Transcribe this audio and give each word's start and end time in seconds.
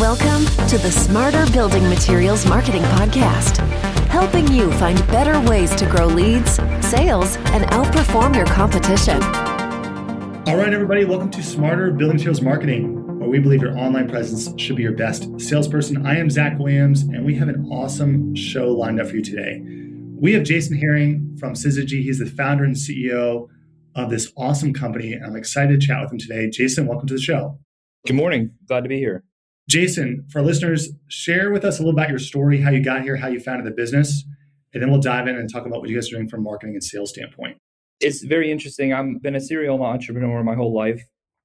Welcome 0.00 0.46
to 0.68 0.78
the 0.78 0.90
Smarter 0.90 1.44
Building 1.52 1.86
Materials 1.90 2.46
Marketing 2.46 2.80
Podcast, 2.80 3.58
helping 4.06 4.50
you 4.50 4.72
find 4.78 4.96
better 5.08 5.38
ways 5.46 5.74
to 5.74 5.84
grow 5.84 6.06
leads, 6.06 6.52
sales, 6.80 7.36
and 7.52 7.66
outperform 7.66 8.34
your 8.34 8.46
competition. 8.46 9.22
All 10.48 10.56
right, 10.56 10.72
everybody, 10.72 11.04
welcome 11.04 11.30
to 11.32 11.42
Smarter 11.42 11.90
Building 11.90 12.16
Materials 12.16 12.40
Marketing, 12.40 13.18
where 13.18 13.28
we 13.28 13.40
believe 13.40 13.60
your 13.60 13.76
online 13.76 14.08
presence 14.08 14.58
should 14.58 14.76
be 14.76 14.82
your 14.84 14.94
best 14.94 15.38
salesperson. 15.38 16.06
I 16.06 16.16
am 16.16 16.30
Zach 16.30 16.58
Williams, 16.58 17.02
and 17.02 17.26
we 17.26 17.34
have 17.34 17.50
an 17.50 17.66
awesome 17.66 18.34
show 18.34 18.72
lined 18.72 19.02
up 19.02 19.08
for 19.08 19.16
you 19.16 19.22
today. 19.22 19.60
We 20.18 20.32
have 20.32 20.44
Jason 20.44 20.78
Herring 20.78 21.36
from 21.38 21.52
Syzygy. 21.52 22.02
He's 22.02 22.20
the 22.20 22.24
founder 22.24 22.64
and 22.64 22.74
CEO 22.74 23.48
of 23.94 24.08
this 24.08 24.32
awesome 24.34 24.72
company, 24.72 25.12
and 25.12 25.26
I'm 25.26 25.36
excited 25.36 25.78
to 25.78 25.86
chat 25.86 26.00
with 26.00 26.12
him 26.12 26.18
today. 26.18 26.48
Jason, 26.48 26.86
welcome 26.86 27.06
to 27.08 27.14
the 27.14 27.20
show. 27.20 27.60
Good 28.06 28.16
morning. 28.16 28.52
Glad 28.66 28.84
to 28.84 28.88
be 28.88 28.96
here. 28.96 29.24
Jason, 29.70 30.26
for 30.32 30.42
listeners, 30.42 30.90
share 31.06 31.52
with 31.52 31.64
us 31.64 31.78
a 31.78 31.82
little 31.82 31.96
about 31.96 32.10
your 32.10 32.18
story, 32.18 32.60
how 32.60 32.70
you 32.70 32.82
got 32.82 33.02
here, 33.02 33.14
how 33.14 33.28
you 33.28 33.38
founded 33.38 33.64
the 33.64 33.70
business, 33.70 34.24
and 34.74 34.82
then 34.82 34.90
we'll 34.90 35.00
dive 35.00 35.28
in 35.28 35.36
and 35.36 35.48
talk 35.48 35.64
about 35.64 35.78
what 35.78 35.88
you 35.88 35.94
guys 35.94 36.08
are 36.08 36.16
doing 36.16 36.28
from 36.28 36.42
marketing 36.42 36.74
and 36.74 36.82
sales 36.82 37.10
standpoint. 37.10 37.56
It's 38.00 38.24
very 38.24 38.50
interesting. 38.50 38.92
I've 38.92 39.22
been 39.22 39.36
a 39.36 39.40
serial 39.40 39.80
entrepreneur 39.80 40.42
my 40.42 40.56
whole 40.56 40.74
life. 40.74 41.00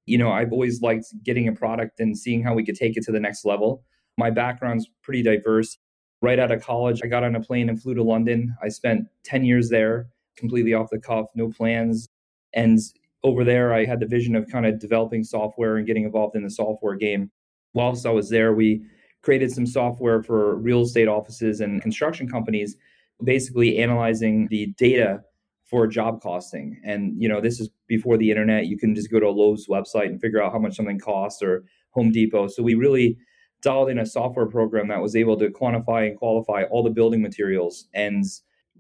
You 0.08 0.18
know, 0.18 0.32
I've 0.32 0.52
always 0.52 0.82
liked 0.82 1.06
getting 1.24 1.48
a 1.48 1.54
product 1.54 2.00
and 2.00 2.18
seeing 2.18 2.42
how 2.42 2.56
we 2.56 2.66
could 2.66 2.74
take 2.74 2.98
it 2.98 3.04
to 3.04 3.12
the 3.12 3.20
next 3.20 3.46
level. 3.46 3.84
My 4.18 4.32
background's 4.32 4.88
pretty 5.04 5.22
diverse. 5.22 5.78
Right 6.24 6.40
out 6.40 6.50
of 6.50 6.64
college, 6.64 7.02
I 7.04 7.08
got 7.08 7.24
on 7.24 7.36
a 7.36 7.42
plane 7.42 7.70
and 7.70 7.80
flew 7.80 7.94
to 7.94 8.02
London. 8.02 8.56
I 8.64 8.70
spent 8.70 9.06
10 9.26 9.46
years 9.46 9.70
there, 9.70 10.08
completely 10.36 10.74
off 10.74 10.88
the 10.92 10.98
cuff, 10.98 11.28
no 11.36 11.50
plans. 11.50 12.08
And 12.56 12.80
over 13.24 13.44
there, 13.44 13.72
I 13.72 13.86
had 13.86 14.00
the 14.00 14.08
vision 14.08 14.36
of 14.36 14.48
kind 14.48 14.66
of 14.66 14.80
developing 14.80 15.24
software 15.24 15.78
and 15.78 15.86
getting 15.86 16.06
involved 16.06 16.36
in 16.36 16.42
the 16.42 16.50
software 16.50 16.96
game 16.96 17.30
whilst 17.76 18.06
I 18.06 18.12
was 18.12 18.30
there, 18.30 18.54
we 18.54 18.82
created 19.22 19.52
some 19.52 19.68
software 19.68 20.24
for 20.24 20.56
real 20.56 20.82
estate 20.82 21.08
offices 21.08 21.62
and 21.62 21.82
construction 21.82 22.28
companies, 22.28 22.76
basically 23.24 23.78
analyzing 23.78 24.48
the 24.50 24.68
data 24.78 25.22
for 25.70 25.88
job 25.88 26.22
costing. 26.22 26.80
And 26.84 27.22
you 27.22 27.28
know, 27.28 27.42
this 27.42 27.60
is 27.60 27.70
before 27.88 28.18
the 28.18 28.30
internet. 28.30 28.68
You 28.68 28.78
can 28.78 28.96
just 28.96 29.12
go 29.12 29.20
to 29.20 29.28
a 29.28 29.30
Lowe's 29.30 29.68
website 29.68 30.08
and 30.08 30.20
figure 30.20 30.42
out 30.42 30.52
how 30.52 30.60
much 30.60 30.76
something 30.76 31.00
costs 31.00 31.44
or 31.44 31.64
Home 31.92 32.12
Depot. 32.12 32.48
So 32.48 32.64
we 32.64 32.76
really 32.76 33.18
dialed 33.62 33.90
in 33.90 34.00
a 34.00 34.06
software 34.06 34.46
program 34.46 34.88
that 34.90 35.02
was 35.02 35.16
able 35.16 35.38
to 35.38 35.50
quantify 35.50 36.08
and 36.08 36.18
qualify 36.18 36.64
all 36.70 36.84
the 36.84 36.90
building 36.90 37.22
materials 37.22 37.88
and 37.94 38.24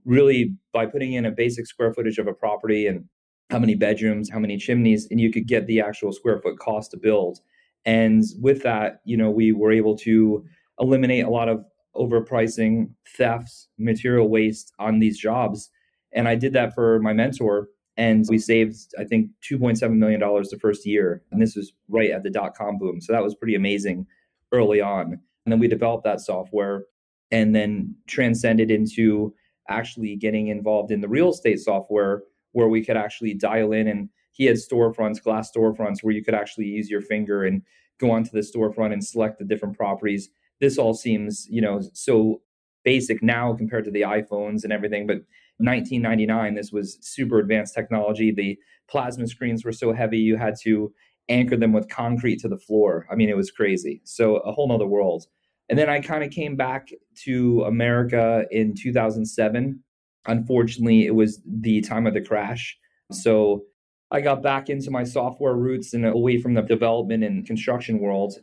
really 0.05 0.55
by 0.71 0.85
putting 0.85 1.13
in 1.13 1.25
a 1.25 1.31
basic 1.31 1.65
square 1.65 1.91
footage 1.93 2.19
of 2.19 2.27
a 2.27 2.33
property 2.33 2.85
and 2.85 3.03
how 3.49 3.57
many 3.57 3.73
bedrooms, 3.73 4.30
how 4.30 4.39
many 4.39 4.57
chimneys, 4.57 5.07
and 5.09 5.19
you 5.19 5.31
could 5.31 5.47
get 5.47 5.65
the 5.65 5.81
actual 5.81 6.11
square 6.11 6.39
foot 6.39 6.59
cost 6.59 6.91
to 6.91 6.97
build. 6.97 7.39
And 7.86 8.23
with 8.41 8.64
that, 8.64 9.02
you 9.05 9.16
know, 9.16 9.30
we 9.30 9.52
were 9.52 9.72
able 9.72 9.95
to 10.00 10.44
eliminate 10.80 11.25
a 11.25 11.30
lot 11.30 11.50
of 11.50 11.64
overpricing, 11.95 12.89
thefts, 13.16 13.67
material 13.77 14.27
waste 14.27 14.73
on 14.80 15.00
these 15.00 15.17
jobs. 15.17 15.69
And 16.14 16.27
I 16.27 16.36
did 16.36 16.53
that 16.53 16.73
for 16.73 17.00
my 17.00 17.14
mentor. 17.14 17.69
And 17.97 18.25
we 18.27 18.38
saved, 18.39 18.94
I 19.00 19.05
think, 19.05 19.30
$2.7 19.50 19.95
million 19.95 20.19
the 20.19 20.59
first 20.59 20.86
year. 20.86 21.23
And 21.31 21.42
this 21.42 21.55
was 21.55 21.72
right 21.88 22.11
at 22.11 22.23
the 22.23 22.30
dot 22.30 22.53
com 22.55 22.77
boom. 22.77 23.00
So 23.00 23.14
that 23.14 23.23
was 23.23 23.36
pretty 23.36 23.55
amazing 23.55 24.05
early 24.52 24.81
on. 24.81 25.14
And 25.45 25.52
then 25.52 25.59
we 25.59 25.67
developed 25.67 26.03
that 26.03 26.20
software 26.20 26.86
and 27.31 27.55
then 27.55 27.95
transcended 28.08 28.70
into 28.70 29.33
actually 29.70 30.16
getting 30.16 30.47
involved 30.47 30.92
in 30.92 31.02
the 31.02 31.08
real 31.08 31.30
estate 31.30 31.59
software 31.59 32.23
where 32.52 32.67
we 32.67 32.83
could 32.83 32.97
actually 32.97 33.33
dial 33.33 33.72
in 33.72 33.88
and 33.88 34.09
he 34.36 34.45
had 34.45 34.58
storefronts, 34.58 35.23
glass 35.23 35.50
storefronts, 35.50 36.03
where 36.03 36.14
you 36.14 36.23
could 36.23 36.33
actually 36.33 36.66
use 36.66 36.89
your 36.89 37.02
finger 37.02 37.45
and 37.45 37.61
go 38.00 38.11
onto 38.11 38.31
the 38.31 38.39
storefront 38.39 38.92
and 38.92 39.03
select 39.03 39.39
the 39.39 39.45
different 39.45 39.77
properties. 39.77 40.30
This 40.59 40.77
all 40.77 40.94
seems, 40.94 41.47
you 41.50 41.61
know, 41.61 41.81
so 41.94 42.42
basic 42.83 43.23
now 43.23 43.53
compared 43.53 43.86
to 43.86 43.92
the 43.92 44.02
iPhones 44.02 44.66
and 44.66 44.73
everything, 44.73 45.08
but 45.08 45.17
1999, 45.58 46.55
this 46.55 46.73
was 46.73 46.98
super 46.99 47.39
advanced 47.39 47.73
technology. 47.73 48.30
The 48.30 48.58
plasma 48.89 49.26
screens 49.27 49.64
were 49.64 49.71
so 49.71 49.93
heavy, 49.93 50.20
you 50.20 50.36
had 50.36 50.55
to 50.64 50.93
anchor 51.30 51.55
them 51.55 51.71
with 51.71 51.89
concrete 51.89 52.39
to 52.42 52.49
the 52.49 52.58
floor. 52.58 53.08
I 53.09 53.15
mean, 53.15 53.30
it 53.30 53.38
was 53.38 53.52
crazy. 53.52 54.02
So 54.04 54.38
a 54.38 54.52
whole 54.52 54.67
nother 54.67 54.86
world. 54.86 55.26
And 55.70 55.80
then 55.80 55.89
I 55.89 56.02
kind 56.02 56.23
of 56.23 56.30
came 56.30 56.58
back 56.58 56.89
to 57.23 57.64
America 57.64 58.45
in 58.52 58.76
2007. 58.76 59.82
Unfortunately, 60.27 61.05
it 61.05 61.15
was 61.15 61.42
the 61.45 61.82
time 61.82 62.05
of 62.05 62.14
the 62.14 62.21
crash. 62.21 62.77
So 63.11 63.64
I 64.11 64.21
got 64.21 64.43
back 64.43 64.70
into 64.70 64.92
my 64.92 65.04
software 65.04 65.55
roots 65.55 65.93
and 65.93 66.05
away 66.05 66.39
from 66.39 66.54
the 66.54 66.61
development 66.61 67.23
and 67.23 67.45
construction 67.45 67.99
world. 67.99 68.36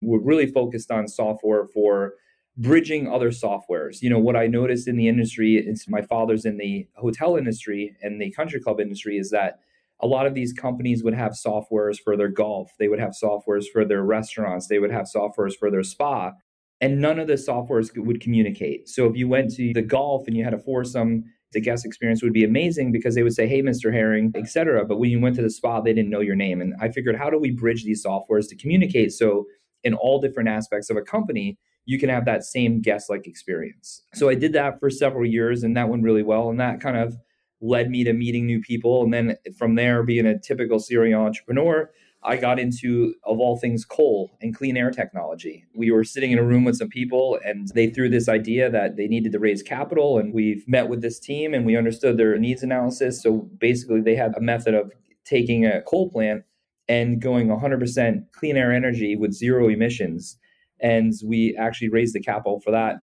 We're 0.00 0.20
really 0.20 0.46
focused 0.46 0.90
on 0.90 1.08
software 1.08 1.66
for 1.66 2.14
bridging 2.56 3.08
other 3.08 3.30
softwares. 3.30 4.02
You 4.02 4.10
know, 4.10 4.18
what 4.18 4.36
I 4.36 4.46
noticed 4.46 4.88
in 4.88 4.96
the 4.96 5.08
industry, 5.08 5.56
it's 5.56 5.88
my 5.88 6.02
father's 6.02 6.44
in 6.44 6.56
the 6.56 6.88
hotel 6.96 7.36
industry 7.36 7.96
and 8.02 8.20
the 8.20 8.30
country 8.32 8.60
club 8.60 8.80
industry, 8.80 9.18
is 9.18 9.30
that 9.30 9.60
a 10.00 10.06
lot 10.06 10.26
of 10.26 10.34
these 10.34 10.52
companies 10.52 11.04
would 11.04 11.14
have 11.14 11.32
softwares 11.32 11.98
for 12.02 12.16
their 12.16 12.28
golf, 12.28 12.72
they 12.78 12.88
would 12.88 12.98
have 12.98 13.12
softwares 13.12 13.66
for 13.70 13.84
their 13.84 14.02
restaurants, 14.02 14.66
they 14.66 14.78
would 14.78 14.90
have 14.90 15.06
softwares 15.14 15.54
for 15.58 15.70
their 15.70 15.82
spa, 15.82 16.32
and 16.80 17.00
none 17.00 17.18
of 17.18 17.26
the 17.26 17.34
softwares 17.34 17.96
would 17.96 18.20
communicate. 18.20 18.88
So 18.88 19.06
if 19.06 19.14
you 19.14 19.28
went 19.28 19.54
to 19.56 19.72
the 19.74 19.82
golf 19.82 20.26
and 20.26 20.34
you 20.36 20.42
had 20.42 20.54
a 20.54 20.58
foursome 20.58 21.24
the 21.52 21.60
guest 21.60 21.84
experience 21.84 22.22
would 22.22 22.32
be 22.32 22.44
amazing 22.44 22.92
because 22.92 23.14
they 23.14 23.22
would 23.22 23.34
say, 23.34 23.46
"Hey, 23.46 23.62
Mr. 23.62 23.92
Herring," 23.92 24.32
etc. 24.34 24.84
But 24.84 24.98
when 24.98 25.10
you 25.10 25.20
went 25.20 25.36
to 25.36 25.42
the 25.42 25.50
spa, 25.50 25.80
they 25.80 25.92
didn't 25.92 26.10
know 26.10 26.20
your 26.20 26.36
name, 26.36 26.60
and 26.60 26.74
I 26.80 26.88
figured, 26.88 27.16
how 27.16 27.30
do 27.30 27.38
we 27.38 27.50
bridge 27.50 27.84
these 27.84 28.04
softwares 28.04 28.48
to 28.48 28.56
communicate 28.56 29.12
so 29.12 29.46
in 29.82 29.94
all 29.94 30.20
different 30.20 30.48
aspects 30.48 30.90
of 30.90 30.96
a 30.96 31.02
company 31.02 31.58
you 31.86 31.98
can 31.98 32.08
have 32.08 32.24
that 32.26 32.44
same 32.44 32.80
guest-like 32.80 33.26
experience. 33.26 34.02
So 34.14 34.28
I 34.28 34.34
did 34.34 34.52
that 34.52 34.78
for 34.78 34.90
several 34.90 35.26
years, 35.26 35.64
and 35.64 35.76
that 35.76 35.88
went 35.88 36.02
really 36.02 36.22
well, 36.22 36.50
and 36.50 36.60
that 36.60 36.80
kind 36.80 36.96
of 36.96 37.16
led 37.60 37.90
me 37.90 38.04
to 38.04 38.12
meeting 38.12 38.46
new 38.46 38.60
people, 38.60 39.02
and 39.02 39.12
then 39.12 39.36
from 39.58 39.74
there, 39.74 40.02
being 40.02 40.26
a 40.26 40.38
typical 40.38 40.78
serial 40.78 41.22
entrepreneur 41.22 41.90
I 42.22 42.36
got 42.36 42.58
into, 42.58 43.14
of 43.24 43.40
all 43.40 43.56
things, 43.56 43.84
coal 43.84 44.30
and 44.42 44.54
clean 44.54 44.76
air 44.76 44.90
technology. 44.90 45.64
We 45.74 45.90
were 45.90 46.04
sitting 46.04 46.32
in 46.32 46.38
a 46.38 46.44
room 46.44 46.64
with 46.64 46.76
some 46.76 46.88
people, 46.88 47.38
and 47.44 47.68
they 47.68 47.88
threw 47.88 48.10
this 48.10 48.28
idea 48.28 48.68
that 48.70 48.96
they 48.96 49.08
needed 49.08 49.32
to 49.32 49.38
raise 49.38 49.62
capital. 49.62 50.18
And 50.18 50.34
we've 50.34 50.66
met 50.68 50.88
with 50.88 51.00
this 51.00 51.18
team 51.18 51.54
and 51.54 51.64
we 51.64 51.76
understood 51.76 52.18
their 52.18 52.36
needs 52.38 52.62
analysis. 52.62 53.22
So 53.22 53.48
basically, 53.58 54.02
they 54.02 54.16
had 54.16 54.36
a 54.36 54.40
method 54.40 54.74
of 54.74 54.92
taking 55.24 55.64
a 55.64 55.80
coal 55.82 56.10
plant 56.10 56.42
and 56.88 57.22
going 57.22 57.48
100% 57.48 58.24
clean 58.32 58.56
air 58.56 58.72
energy 58.72 59.16
with 59.16 59.32
zero 59.32 59.68
emissions. 59.68 60.36
And 60.80 61.12
we 61.24 61.56
actually 61.56 61.88
raised 61.88 62.14
the 62.14 62.20
capital 62.20 62.60
for 62.60 62.70
that. 62.72 62.96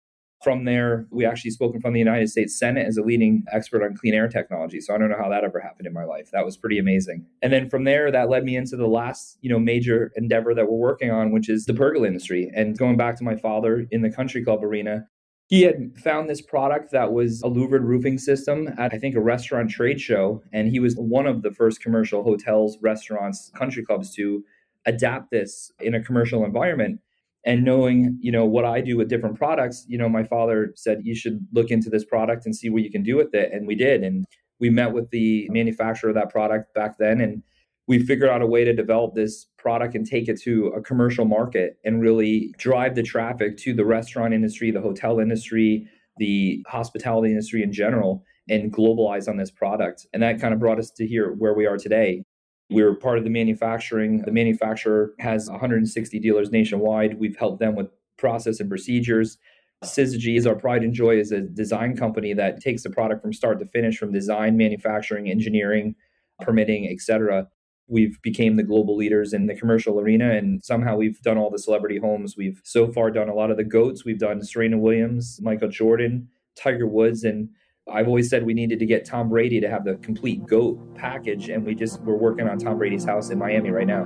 From 0.44 0.66
there, 0.66 1.08
we 1.12 1.26
actually 1.26 1.52
spoken 1.52 1.82
from 1.82 1.94
the 1.94 2.00
United 2.00 2.30
States 2.30 2.58
Senate 2.58 2.86
as 2.86 2.98
a 2.98 3.02
leading 3.02 3.46
expert 3.52 3.84
on 3.84 3.96
clean 3.96 4.14
air 4.14 4.28
technology. 4.28 4.80
So 4.80 4.94
I 4.94 4.98
don't 4.98 5.10
know 5.10 5.18
how 5.18 5.30
that 5.30 5.44
ever 5.44 5.60
happened 5.60 5.88
in 5.88 5.94
my 5.94 6.04
life. 6.04 6.30
That 6.32 6.46
was 6.46 6.56
pretty 6.56 6.78
amazing. 6.78 7.26
And 7.42 7.52
then 7.52 7.70
from 7.70 7.84
there, 7.86 8.12
that 8.12 8.30
led 8.30 8.44
me 8.44 8.56
into 8.56 8.76
the 8.76 8.88
last, 8.88 9.38
you 9.42 9.50
know, 9.50 9.58
major 9.58 10.12
endeavor 10.16 10.54
that 10.54 10.66
we're 10.70 10.78
working 10.78 11.10
on, 11.10 11.32
which 11.32 11.50
is 11.50 11.66
the 11.66 11.74
pergola 11.74 12.08
industry. 12.08 12.52
And 12.54 12.78
going 12.78 12.98
back 12.98 13.16
to 13.18 13.24
my 13.24 13.36
father 13.36 13.88
in 13.90 14.02
the 14.02 14.12
country 14.12 14.44
club 14.44 14.64
arena, 14.64 15.08
he 15.48 15.62
had 15.62 15.98
found 15.98 16.30
this 16.30 16.42
product 16.42 16.92
that 16.92 17.14
was 17.14 17.42
a 17.42 17.48
louvered 17.48 17.84
roofing 17.84 18.18
system 18.18 18.68
at 18.78 18.94
I 18.94 18.98
think 18.98 19.16
a 19.16 19.22
restaurant 19.22 19.70
trade 19.70 20.02
show, 20.02 20.44
and 20.52 20.70
he 20.70 20.80
was 20.80 20.96
one 20.96 21.28
of 21.28 21.44
the 21.44 21.52
first 21.52 21.82
commercial 21.82 22.24
hotels, 22.24 22.78
restaurants, 22.82 23.52
country 23.56 23.84
clubs 23.84 24.14
to 24.16 24.44
adapt 24.88 25.32
this 25.32 25.72
in 25.80 25.94
a 25.94 26.04
commercial 26.04 26.44
environment 26.44 27.00
and 27.46 27.64
knowing 27.64 28.18
you 28.20 28.32
know 28.32 28.46
what 28.46 28.66
i 28.66 28.82
do 28.82 28.98
with 28.98 29.10
different 29.10 29.38
products 29.38 29.86
you 29.88 29.98
know 29.98 30.10
my 30.10 30.24
father 30.24 30.74
said 30.76 31.00
you 31.04 31.16
should 31.16 31.40
look 31.54 31.72
into 31.72 31.90
this 31.90 32.06
product 32.06 32.46
and 32.46 32.56
see 32.56 32.70
what 32.70 32.84
you 32.84 32.92
can 32.92 33.04
do 33.04 33.16
with 33.16 33.34
it. 33.34 33.52
And 33.54 33.68
we 33.68 33.76
did. 33.76 34.04
And 34.04 34.26
we 34.60 34.70
met 34.70 34.94
with 34.94 35.10
the 35.12 35.48
manufacturer 35.52 36.10
of 36.10 36.16
that 36.16 36.30
product 36.30 36.74
back 36.74 36.98
then. 36.98 37.22
And 37.22 37.44
we 37.88 38.00
figured 38.00 38.30
out 38.30 38.42
a 38.42 38.48
way 38.48 38.64
to 38.64 38.74
develop 38.74 39.14
this 39.14 39.46
product 39.58 39.96
and 39.96 40.06
take 40.06 40.28
it 40.28 40.42
to 40.42 40.68
a 40.68 40.82
commercial 40.82 41.26
market 41.26 41.78
and 41.84 42.02
really 42.02 42.54
drive 42.58 42.96
the 42.96 43.04
traffic 43.04 43.58
to 43.58 43.74
the 43.74 43.86
restaurant 43.86 44.34
industry 44.34 44.72
the 44.72 44.82
hotel 44.82 45.20
industry 45.20 45.88
the 46.18 46.64
hospitality 46.68 47.30
industry 47.30 47.62
in 47.62 47.74
general 47.74 48.24
and 48.48 48.72
globalize 48.72 49.28
on 49.28 49.36
this 49.36 49.52
product. 49.52 50.08
And 50.14 50.24
that 50.24 50.40
kind 50.40 50.54
of 50.54 50.60
brought 50.62 50.80
us 50.80 50.90
to 50.92 51.06
here 51.06 51.34
where 51.34 51.54
we 51.54 51.66
are 51.66 51.78
today 51.78 52.24
we're 52.70 52.96
part 52.96 53.18
of 53.18 53.24
the 53.24 53.30
manufacturing. 53.30 54.22
The 54.22 54.32
manufacturer 54.32 55.14
has 55.20 55.50
160 55.50 56.20
dealers 56.20 56.52
nationwide. 56.52 57.20
We've 57.20 57.38
helped 57.38 57.60
them 57.60 57.76
with 57.76 57.88
process 58.18 58.60
and 58.60 58.70
procedures. 58.70 59.38
Syzygy 59.84 60.38
is 60.38 60.48
our 60.48 60.56
pride 60.56 60.84
and 60.84 60.94
joy 60.94 61.20
as 61.20 61.32
a 61.32 61.42
design 61.42 61.96
company 61.96 62.34
that 62.34 62.62
takes 62.62 62.84
the 62.84 62.90
product 62.90 63.22
from 63.22 63.34
start 63.34 63.60
to 63.60 63.66
finish, 63.66 63.98
from 63.98 64.12
design, 64.12 64.58
manufacturing, 64.58 65.30
engineering, 65.30 65.96
permitting, 66.42 66.88
etc. 66.90 67.48
We've 67.88 68.20
became 68.24 68.56
the 68.56 68.64
global 68.64 68.96
leaders 68.96 69.32
in 69.32 69.46
the 69.46 69.56
commercial 69.56 70.00
arena, 70.00 70.32
and 70.32 70.64
somehow 70.64 70.96
we've 70.96 71.22
done 71.22 71.38
all 71.38 71.52
the 71.52 71.60
celebrity 71.60 72.00
homes. 72.00 72.36
We've 72.36 72.60
so 72.64 72.88
far 72.92 73.12
done 73.12 73.30
a 73.30 73.36
lot 73.36 73.52
of 73.52 73.58
the 73.58 73.64
goats. 73.64 74.04
We've 74.04 74.18
done 74.18 74.42
Serena 74.44 74.80
Williams, 74.80 75.40
Michael 75.44 75.70
Jordan, 75.70 76.30
Tiger 76.58 76.88
Woods, 76.88 77.24
and 77.24 77.50
I've 77.88 78.08
always 78.08 78.30
said 78.30 78.44
we 78.44 78.56
needed 78.56 78.80
to 78.80 78.86
get 78.88 79.06
Tom 79.06 79.30
Brady 79.30 79.62
to 79.62 79.70
have 79.70 79.86
the 79.86 79.96
complete 79.98 80.44
GOAT 80.48 80.96
package, 80.96 81.50
and 81.50 81.64
we 81.64 81.76
just 81.76 82.02
we're 82.02 82.16
working 82.16 82.48
on 82.48 82.58
Tom 82.58 82.80
Brady's 82.80 83.06
house 83.06 83.30
in 83.30 83.38
Miami 83.38 83.70
right 83.70 83.86
now. 83.86 84.06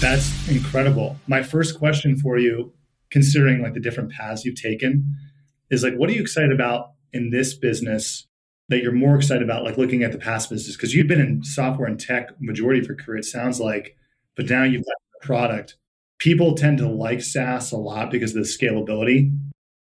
That's 0.00 0.48
incredible. 0.48 1.18
My 1.26 1.42
first 1.42 1.78
question 1.78 2.16
for 2.16 2.38
you, 2.38 2.72
considering 3.10 3.60
like 3.60 3.74
the 3.74 3.80
different 3.80 4.12
paths 4.12 4.46
you've 4.46 4.60
taken, 4.60 5.14
is 5.70 5.82
like, 5.82 5.94
what 5.94 6.08
are 6.08 6.14
you 6.14 6.22
excited 6.22 6.52
about 6.52 6.92
in 7.12 7.30
this 7.30 7.52
business 7.54 8.26
that 8.70 8.82
you're 8.82 8.92
more 8.92 9.14
excited 9.14 9.42
about, 9.42 9.64
like 9.64 9.76
looking 9.76 10.02
at 10.02 10.12
the 10.12 10.18
past 10.18 10.48
business? 10.48 10.74
Because 10.74 10.94
you've 10.94 11.06
been 11.06 11.20
in 11.20 11.44
software 11.44 11.86
and 11.86 12.00
tech 12.00 12.30
majority 12.40 12.80
of 12.80 12.86
your 12.86 12.96
career, 12.96 13.18
it 13.18 13.24
sounds 13.26 13.60
like, 13.60 13.94
but 14.36 14.48
now 14.48 14.64
you've 14.64 14.86
got 14.86 15.26
product. 15.26 15.76
People 16.18 16.54
tend 16.54 16.78
to 16.78 16.88
like 16.88 17.20
SaaS 17.20 17.72
a 17.72 17.76
lot 17.76 18.10
because 18.10 18.34
of 18.34 18.42
the 18.42 18.48
scalability. 18.48 19.36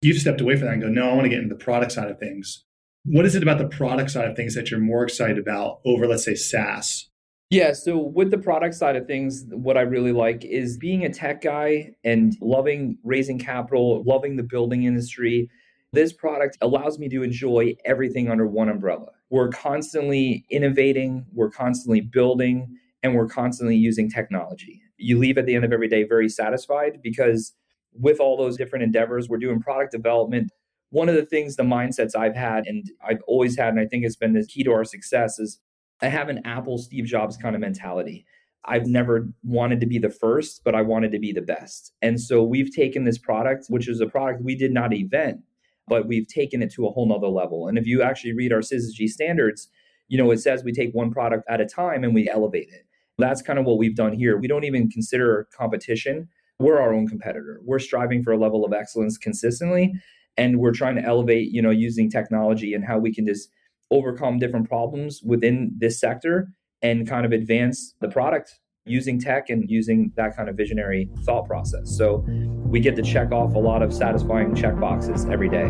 You've 0.02 0.18
stepped 0.18 0.42
away 0.42 0.56
from 0.56 0.68
that 0.68 0.74
and 0.74 0.82
go, 0.82 0.90
no, 0.90 1.10
I 1.10 1.14
want 1.14 1.26
to 1.26 1.30
get 1.30 1.40
into 1.40 1.54
the 1.54 1.64
product 1.64 1.92
side 1.92 2.10
of 2.10 2.20
things. 2.20 2.64
What 3.04 3.26
is 3.26 3.36
it 3.36 3.44
about 3.44 3.58
the 3.58 3.68
product 3.68 4.12
side 4.12 4.28
of 4.28 4.36
things 4.36 4.54
that 4.56 4.70
you're 4.70 4.80
more 4.80 5.04
excited 5.04 5.38
about 5.38 5.80
over, 5.86 6.08
let's 6.08 6.26
say, 6.26 6.36
SaaS? 6.36 7.10
Yeah, 7.50 7.72
so 7.72 7.98
with 7.98 8.30
the 8.30 8.38
product 8.38 8.76
side 8.76 8.98
of 8.98 9.08
things, 9.08 9.46
what 9.50 9.78
I 9.78 9.82
really 9.82 10.12
like 10.12 10.44
is 10.44 10.78
being 10.78 11.06
a 11.06 11.10
tech 11.10 11.42
guy 11.42 11.92
and 12.04 12.36
loving 12.42 12.98
raising 13.04 13.40
capital, 13.40 14.04
loving 14.06 14.36
the 14.36 14.44
building 14.44 14.84
industry. 14.84 15.50
This 15.94 16.12
product 16.12 16.58
allows 16.60 17.00
me 17.00 17.08
to 17.08 17.24
enjoy 17.24 17.76
everything 17.86 18.30
under 18.30 18.46
one 18.46 18.68
umbrella. 18.68 19.08
We're 19.30 19.50
constantly 19.50 20.46
innovating, 20.52 21.26
we're 21.34 21.50
constantly 21.50 22.02
building, 22.02 22.78
and 23.02 23.16
we're 23.16 23.30
constantly 23.30 23.78
using 23.78 24.10
technology. 24.10 24.82
You 24.98 25.18
leave 25.18 25.38
at 25.38 25.46
the 25.46 25.56
end 25.56 25.64
of 25.64 25.72
every 25.72 25.88
day 25.88 26.04
very 26.04 26.28
satisfied 26.28 27.00
because 27.02 27.54
with 28.00 28.20
all 28.20 28.38
those 28.38 28.58
different 28.58 28.84
endeavors, 28.84 29.30
we're 29.30 29.38
doing 29.38 29.60
product 29.60 29.92
development. 29.92 30.52
One 30.90 31.10
of 31.10 31.16
the 31.16 31.26
things, 31.26 31.56
the 31.56 31.64
mindsets 31.64 32.16
I've 32.16 32.36
had, 32.36 32.66
and 32.66 32.90
I've 33.06 33.22
always 33.28 33.58
had, 33.58 33.70
and 33.70 33.80
I 33.80 33.86
think 33.86 34.06
it's 34.06 34.16
been 34.16 34.34
the 34.34 34.46
key 34.46 34.64
to 34.64 34.72
our 34.72 34.86
success, 34.86 35.40
is 35.40 35.60
I 36.02 36.08
have 36.08 36.30
an 36.30 36.42
Apple 36.46 36.78
Steve 36.78 37.06
Jobs 37.06 37.38
kind 37.38 37.56
of 37.56 37.62
mentality. 37.62 38.26
I've 38.66 38.86
never 38.86 39.30
wanted 39.44 39.80
to 39.80 39.86
be 39.86 39.98
the 39.98 40.10
first, 40.10 40.62
but 40.64 40.76
I 40.76 40.82
wanted 40.82 41.12
to 41.14 41.20
be 41.20 41.32
the 41.32 41.42
best. 41.42 41.94
And 42.02 42.20
so 42.20 42.44
we've 42.44 42.74
taken 42.74 43.06
this 43.06 43.18
product, 43.18 43.68
which 43.70 43.88
is 43.88 44.02
a 44.02 44.08
product 44.08 44.44
we 44.44 44.56
did 44.56 44.74
not 44.74 44.94
invent, 44.94 45.42
but 45.88 46.08
we've 46.08 46.28
taken 46.28 46.62
it 46.62 46.72
to 46.74 46.86
a 46.86 46.92
whole 46.92 47.08
nother 47.08 47.28
level. 47.28 47.68
And 47.68 47.78
if 47.78 47.88
you 47.88 48.02
actually 48.02 48.34
read 48.34 48.52
our 48.52 48.60
Syzygy 48.60 49.08
standards, 49.08 49.70
you 50.10 50.18
know, 50.18 50.32
it 50.32 50.40
says 50.40 50.64
we 50.64 50.74
take 50.74 50.94
one 50.94 51.12
product 51.12 51.44
at 51.50 51.62
a 51.62 51.66
time 51.66 52.04
and 52.04 52.14
we 52.14 52.30
elevate 52.30 52.70
it. 52.72 52.86
That's 53.18 53.42
kind 53.42 53.58
of 53.58 53.66
what 53.66 53.78
we've 53.78 53.96
done 53.96 54.14
here. 54.14 54.38
We 54.38 54.48
don't 54.48 54.64
even 54.64 54.90
consider 54.90 55.48
competition. 55.58 56.28
We're 56.60 56.80
our 56.80 56.94
own 56.94 57.08
competitor. 57.08 57.62
We're 57.64 57.80
striving 57.80 58.24
for 58.24 58.32
a 58.32 58.38
level 58.38 58.66
of 58.66 58.74
excellence 58.74 59.18
consistently. 59.18 59.94
And 60.38 60.60
we're 60.60 60.74
trying 60.74 60.96
to 60.96 61.04
elevate, 61.04 61.52
you 61.52 61.62
know, 61.62 61.70
using 61.70 62.10
technology 62.10 62.74
and 62.74 62.84
how 62.84 62.98
we 62.98 63.14
can 63.14 63.26
just 63.26 63.50
overcome 63.92 64.40
different 64.40 64.68
problems 64.68 65.22
within 65.24 65.72
this 65.78 66.00
sector 66.00 66.50
and 66.82 67.08
kind 67.08 67.26
of 67.26 67.32
advance 67.32 67.96
the 68.02 68.08
product 68.08 68.60
using 68.86 69.20
tech 69.20 69.50
and 69.50 69.70
using 69.70 70.12
that 70.16 70.36
kind 70.36 70.50
of 70.50 70.56
visionary 70.56 71.10
thought 71.24 71.46
process. 71.46 71.96
So 71.96 72.26
we 72.66 72.80
get 72.80 72.96
to 72.96 73.02
check 73.02 73.32
off 73.32 73.54
a 73.56 73.60
lot 73.60 73.82
of 73.82 73.94
satisfying 73.94 74.56
check 74.56 74.80
boxes 74.80 75.26
every 75.26 75.50
day. 75.50 75.70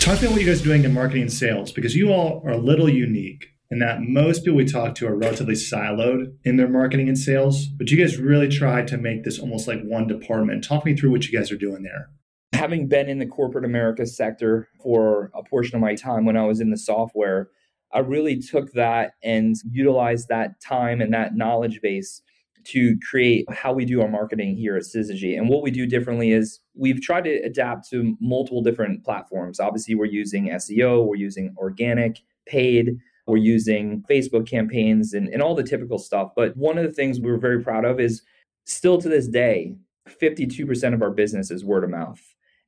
Talk 0.00 0.18
about 0.20 0.32
what 0.32 0.40
you 0.40 0.46
guys 0.46 0.60
are 0.60 0.64
doing 0.64 0.84
in 0.84 0.92
marketing 0.92 1.22
and 1.22 1.32
sales 1.32 1.72
because 1.72 1.96
you 1.96 2.10
all 2.10 2.42
are 2.44 2.52
a 2.52 2.58
little 2.58 2.88
unique 2.88 3.55
in 3.70 3.78
that 3.80 4.00
most 4.00 4.44
people 4.44 4.56
we 4.56 4.64
talk 4.64 4.94
to 4.96 5.06
are 5.06 5.16
relatively 5.16 5.54
siloed 5.54 6.32
in 6.44 6.56
their 6.56 6.68
marketing 6.68 7.08
and 7.08 7.18
sales, 7.18 7.66
but 7.66 7.90
you 7.90 7.96
guys 7.98 8.18
really 8.18 8.48
try 8.48 8.82
to 8.82 8.96
make 8.96 9.24
this 9.24 9.38
almost 9.38 9.66
like 9.66 9.82
one 9.82 10.06
department. 10.06 10.64
Talk 10.64 10.84
me 10.84 10.96
through 10.96 11.10
what 11.10 11.26
you 11.26 11.36
guys 11.36 11.50
are 11.50 11.56
doing 11.56 11.82
there 11.82 12.10
having 12.56 12.88
been 12.88 13.08
in 13.08 13.18
the 13.18 13.26
corporate 13.26 13.64
America 13.64 14.06
sector 14.06 14.68
for 14.82 15.30
a 15.34 15.42
portion 15.42 15.76
of 15.76 15.80
my 15.80 15.94
time 15.94 16.24
when 16.24 16.36
I 16.36 16.44
was 16.44 16.60
in 16.60 16.70
the 16.70 16.78
software, 16.78 17.48
I 17.92 18.00
really 18.00 18.40
took 18.40 18.72
that 18.72 19.12
and 19.22 19.54
utilized 19.70 20.28
that 20.28 20.60
time 20.60 21.00
and 21.00 21.12
that 21.14 21.36
knowledge 21.36 21.80
base 21.80 22.22
to 22.64 22.96
create 23.08 23.46
how 23.52 23.72
we 23.72 23.84
do 23.84 24.02
our 24.02 24.08
marketing 24.08 24.56
here 24.56 24.76
at 24.76 24.82
Syzygy. 24.82 25.38
And 25.38 25.48
what 25.48 25.62
we 25.62 25.70
do 25.70 25.86
differently 25.86 26.32
is 26.32 26.58
we've 26.74 27.00
tried 27.00 27.24
to 27.24 27.36
adapt 27.44 27.88
to 27.90 28.16
multiple 28.20 28.62
different 28.62 29.04
platforms. 29.04 29.60
Obviously, 29.60 29.94
we're 29.94 30.06
using 30.06 30.48
SEO, 30.48 31.06
we're 31.06 31.14
using 31.14 31.54
organic, 31.58 32.18
paid, 32.46 32.98
we're 33.26 33.36
using 33.38 34.02
Facebook 34.08 34.48
campaigns 34.48 35.12
and, 35.12 35.28
and 35.28 35.42
all 35.42 35.54
the 35.54 35.62
typical 35.62 35.98
stuff. 35.98 36.30
But 36.36 36.56
one 36.56 36.78
of 36.78 36.84
the 36.84 36.92
things 36.92 37.20
we 37.20 37.30
we're 37.30 37.38
very 37.38 37.62
proud 37.62 37.84
of 37.84 37.98
is 38.00 38.22
still 38.64 39.00
to 39.00 39.08
this 39.08 39.28
day, 39.28 39.74
52% 40.08 40.94
of 40.94 41.02
our 41.02 41.10
business 41.10 41.50
is 41.50 41.64
word 41.64 41.84
of 41.84 41.90
mouth. 41.90 42.20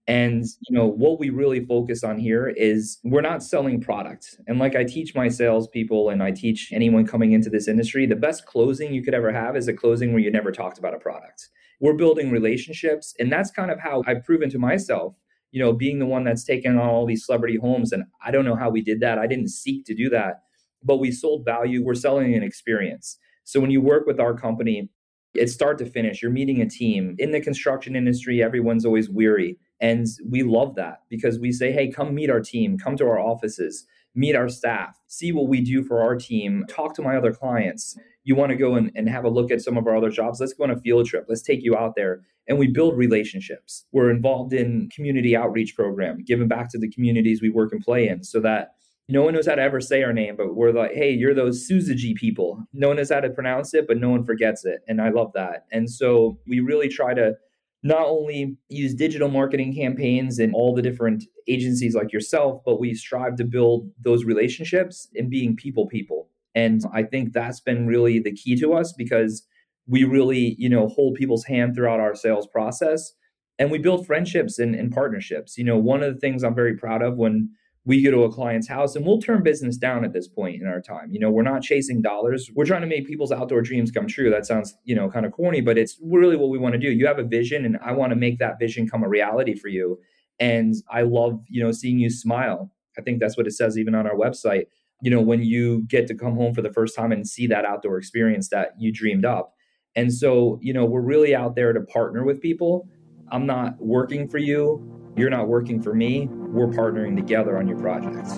And 0.09 0.47
you 0.67 0.75
know 0.75 0.87
what 0.87 1.21
we 1.21 1.29
really 1.29 1.65
focus 1.67 2.03
on 2.03 2.19
here 2.19 2.49
is 2.49 2.99
we're 3.05 3.21
not 3.21 3.43
selling 3.43 3.79
product. 3.79 4.41
And 4.47 4.59
like 4.59 4.75
I 4.75 4.83
teach 4.83 5.15
my 5.15 5.29
salespeople 5.29 6.09
and 6.09 6.23
I 6.23 6.31
teach 6.31 6.73
anyone 6.73 7.07
coming 7.07 7.33
into 7.33 7.51
this 7.51 7.69
industry, 7.69 8.07
the 8.07 8.17
best 8.17 8.47
closing 8.47 8.95
you 8.95 9.03
could 9.03 9.13
ever 9.13 9.31
have 9.31 9.55
is 9.55 9.69
a 9.69 9.75
closing 9.75 10.13
where 10.13 10.23
you 10.23 10.31
never 10.31 10.51
talked 10.51 10.79
about 10.79 10.95
a 10.95 10.99
product. 10.99 11.51
We're 11.81 11.93
building 11.93 12.31
relationships, 12.31 13.15
and 13.21 13.31
that's 13.31 13.51
kind 13.51 13.71
of 13.71 13.79
how 13.79 14.03
I've 14.07 14.25
proven 14.25 14.51
to 14.51 14.59
myself. 14.59 15.15
You 15.53 15.63
know, 15.63 15.73
being 15.73 15.99
the 15.99 16.07
one 16.07 16.25
that's 16.25 16.45
taken 16.45 16.79
on 16.79 16.89
all 16.89 17.07
these 17.07 17.25
celebrity 17.25 17.59
homes, 17.61 17.93
and 17.93 18.05
I 18.25 18.31
don't 18.31 18.45
know 18.45 18.57
how 18.57 18.71
we 18.71 18.81
did 18.81 19.01
that. 19.01 19.19
I 19.19 19.27
didn't 19.27 19.49
seek 19.49 19.85
to 19.87 19.95
do 19.95 20.09
that, 20.11 20.43
but 20.83 20.99
we 20.99 21.11
sold 21.11 21.45
value. 21.45 21.85
We're 21.85 21.95
selling 21.95 22.35
an 22.35 22.43
experience. 22.43 23.19
So 23.45 23.61
when 23.61 23.71
you 23.71 23.81
work 23.81 24.07
with 24.07 24.21
our 24.21 24.35
company, 24.35 24.91
it's 25.35 25.53
start 25.53 25.79
to 25.79 25.87
finish. 25.87 26.23
You're 26.23 26.31
meeting 26.31 26.61
a 26.61 26.69
team 26.69 27.15
in 27.19 27.33
the 27.33 27.41
construction 27.41 27.97
industry. 27.97 28.43
Everyone's 28.43 28.85
always 28.85 29.09
weary 29.09 29.59
and 29.81 30.07
we 30.29 30.43
love 30.43 30.75
that 30.75 31.03
because 31.09 31.39
we 31.39 31.53
say, 31.53 31.73
hey, 31.73 31.91
come 31.91 32.15
meet 32.15 32.31
our 32.31 32.41
team, 32.41 32.79
come 32.79 32.97
to 32.97 33.05
our 33.05 33.19
offices, 33.19 33.87
meet 34.15 34.35
our 34.35 34.49
staff, 34.49 34.99
see 35.07 35.31
what 35.31 35.49
we 35.49 35.61
do 35.61 35.85
for 35.85 36.03
our 36.03 36.17
team, 36.17 36.65
talk 36.69 36.95
to 36.95 37.03
my 37.03 37.17
other 37.17 37.33
clients. 37.33 37.97
You 38.25 38.35
want 38.35 38.51
to 38.51 38.57
go 38.57 38.75
and, 38.75 38.91
and 38.97 39.09
have 39.09 39.25
a 39.25 39.31
look 39.31 39.51
at 39.51 39.61
some 39.61 39.77
of 39.77 39.87
our 39.87 39.97
other 39.97 40.11
jobs? 40.11 40.41
Let's 40.41 40.53
go 40.53 40.65
on 40.65 40.71
a 40.71 40.81
field 40.81 41.07
trip. 41.07 41.27
Let's 41.29 41.43
take 41.43 41.63
you 41.63 41.77
out 41.77 41.95
there. 41.95 42.23
And 42.49 42.59
we 42.59 42.67
build 42.67 42.97
relationships. 42.97 43.85
We're 43.93 44.11
involved 44.11 44.53
in 44.53 44.89
community 44.95 45.37
outreach 45.37 45.77
program, 45.77 46.25
giving 46.25 46.49
back 46.49 46.71
to 46.71 46.79
the 46.79 46.91
communities 46.91 47.41
we 47.41 47.51
work 47.51 47.73
and 47.73 47.81
play 47.81 48.09
in 48.09 48.25
so 48.25 48.41
that 48.41 48.71
no 49.09 49.23
one 49.23 49.35
knows 49.35 49.47
how 49.47 49.55
to 49.55 49.63
ever 49.63 49.81
say 49.81 50.03
our 50.03 50.13
name, 50.13 50.37
but 50.37 50.55
we're 50.55 50.73
like, 50.73 50.93
hey, 50.93 51.11
you're 51.11 51.35
those 51.35 51.67
Syzygy 51.69 52.15
people. 52.15 52.63
No 52.75 52.89
one 52.89 52.99
knows 52.99 53.11
how 53.11 53.21
to 53.21 53.31
pronounce 53.31 53.73
it, 53.73 53.87
but 53.89 53.97
no 53.99 54.11
one 54.11 54.23
forgets 54.23 54.65
it. 54.67 54.81
And 54.87 55.01
I 55.01 55.09
love 55.09 55.33
that. 55.35 55.65
And 55.73 55.91
so 55.91 56.39
we 56.47 56.61
really 56.61 56.89
try 56.89 57.15
to 57.15 57.35
not 57.83 58.07
only 58.07 58.57
use 58.69 58.95
digital 58.95 59.29
marketing 59.29 59.75
campaigns 59.75 60.39
and 60.39 60.55
all 60.55 60.75
the 60.75 60.83
different 60.83 61.25
agencies 61.47 61.95
like 61.95 62.13
yourself, 62.13 62.61
but 62.67 62.81
we 62.81 62.93
strive 62.93 63.37
to 63.37 63.45
build 63.45 63.89
those 64.03 64.25
relationships 64.25 65.09
and 65.15 65.31
being 65.31 65.57
people 65.57 65.87
people. 65.87 66.29
And 66.55 66.83
I 66.93 67.05
think 67.05 67.33
that's 67.33 67.61
been 67.61 67.87
really 67.87 68.19
the 68.19 68.33
key 68.33 68.57
to 68.57 68.75
us 68.75 68.93
because 68.93 69.47
we 69.87 70.05
really, 70.05 70.55
you 70.59 70.69
know, 70.69 70.89
hold 70.89 71.15
people's 71.15 71.45
hand 71.45 71.75
throughout 71.75 72.01
our 72.01 72.15
sales 72.15 72.47
process 72.47 73.13
and 73.59 73.71
we 73.71 73.79
build 73.79 74.07
friendships 74.07 74.59
and, 74.59 74.75
and 74.75 74.93
partnerships. 74.93 75.57
You 75.57 75.65
know, 75.65 75.79
one 75.79 76.03
of 76.03 76.13
the 76.13 76.21
things 76.21 76.43
I'm 76.43 76.55
very 76.55 76.77
proud 76.77 77.01
of 77.01 77.17
when 77.17 77.51
we 77.89 78.03
go 78.03 78.11
to 78.11 78.25
a 78.25 78.31
client's 78.31 78.69
house 78.69 78.95
and 78.95 79.07
we'll 79.07 79.19
turn 79.19 79.43
business 79.43 79.79
down 79.79 80.05
at 80.05 80.13
this 80.13 80.29
point 80.29 80.61
in 80.61 80.69
our 80.69 80.79
time. 80.79 81.11
You 81.11 81.19
know, 81.19 81.31
we're 81.31 81.43
not 81.43 81.63
chasing 81.63 82.03
dollars. 82.03 82.51
We're 82.55 82.67
trying 82.67 82.83
to 82.83 82.87
make 82.87 83.07
people's 83.07 83.33
outdoor 83.33 83.63
dreams 83.63 83.91
come 83.91 84.07
true. 84.07 84.29
That 84.29 84.45
sounds, 84.45 84.77
you 84.85 84.95
know, 84.95 85.09
kind 85.09 85.25
of 85.25 85.33
corny, 85.33 85.63
but 85.63 85.79
it's 85.79 85.99
really 86.03 86.37
what 86.37 86.51
we 86.51 86.59
want 86.59 86.75
to 86.75 86.79
do. 86.79 86.91
You 86.91 87.07
have 87.07 87.19
a 87.19 87.25
vision 87.25 87.65
and 87.65 87.79
I 87.83 87.93
want 87.93 88.11
to 88.11 88.17
make 88.17 88.41
that 88.41 88.59
vision 88.59 88.87
come 88.87 89.03
a 89.03 89.09
reality 89.09 89.55
for 89.55 89.69
you. 89.69 89.99
And 90.39 90.75
I 90.91 91.01
love, 91.01 91.43
you 91.49 91.65
know, 91.65 91.73
seeing 91.73 91.99
you 91.99 92.11
smile. 92.11 92.71
I 92.99 93.01
think 93.01 93.21
that's 93.21 93.39
what 93.39 93.47
it 93.47 93.53
says 93.53 93.79
even 93.79 93.95
on 93.95 94.07
our 94.07 94.17
website. 94.17 94.67
You 95.01 95.11
know, 95.11 95.23
when 95.23 95.43
you 95.43 95.85
get 95.87 96.07
to 96.09 96.15
come 96.15 96.35
home 96.35 96.53
for 96.53 96.61
the 96.61 96.73
first 96.73 96.95
time 96.95 97.11
and 97.11 97.27
see 97.27 97.47
that 97.47 97.65
outdoor 97.65 97.97
experience 97.97 98.51
that 98.51 98.73
you 98.79 98.93
dreamed 98.93 99.25
up. 99.25 99.55
And 99.97 100.13
so, 100.13 100.59
you 100.61 100.75
know, 100.75 100.85
we're 100.85 101.01
really 101.01 101.35
out 101.35 101.57
there 101.57 101.73
to 101.73 101.81
partner 101.81 102.23
with 102.23 102.43
people. 102.43 102.87
I'm 103.33 103.47
not 103.47 103.81
working 103.81 104.29
for 104.29 104.37
you. 104.37 104.85
You're 105.17 105.31
not 105.31 105.49
working 105.49 105.81
for 105.81 105.95
me. 105.95 106.29
We're 106.51 106.69
partnering 106.69 107.15
together 107.15 107.59
on 107.59 107.69
your 107.69 107.79
projects. 107.79 108.33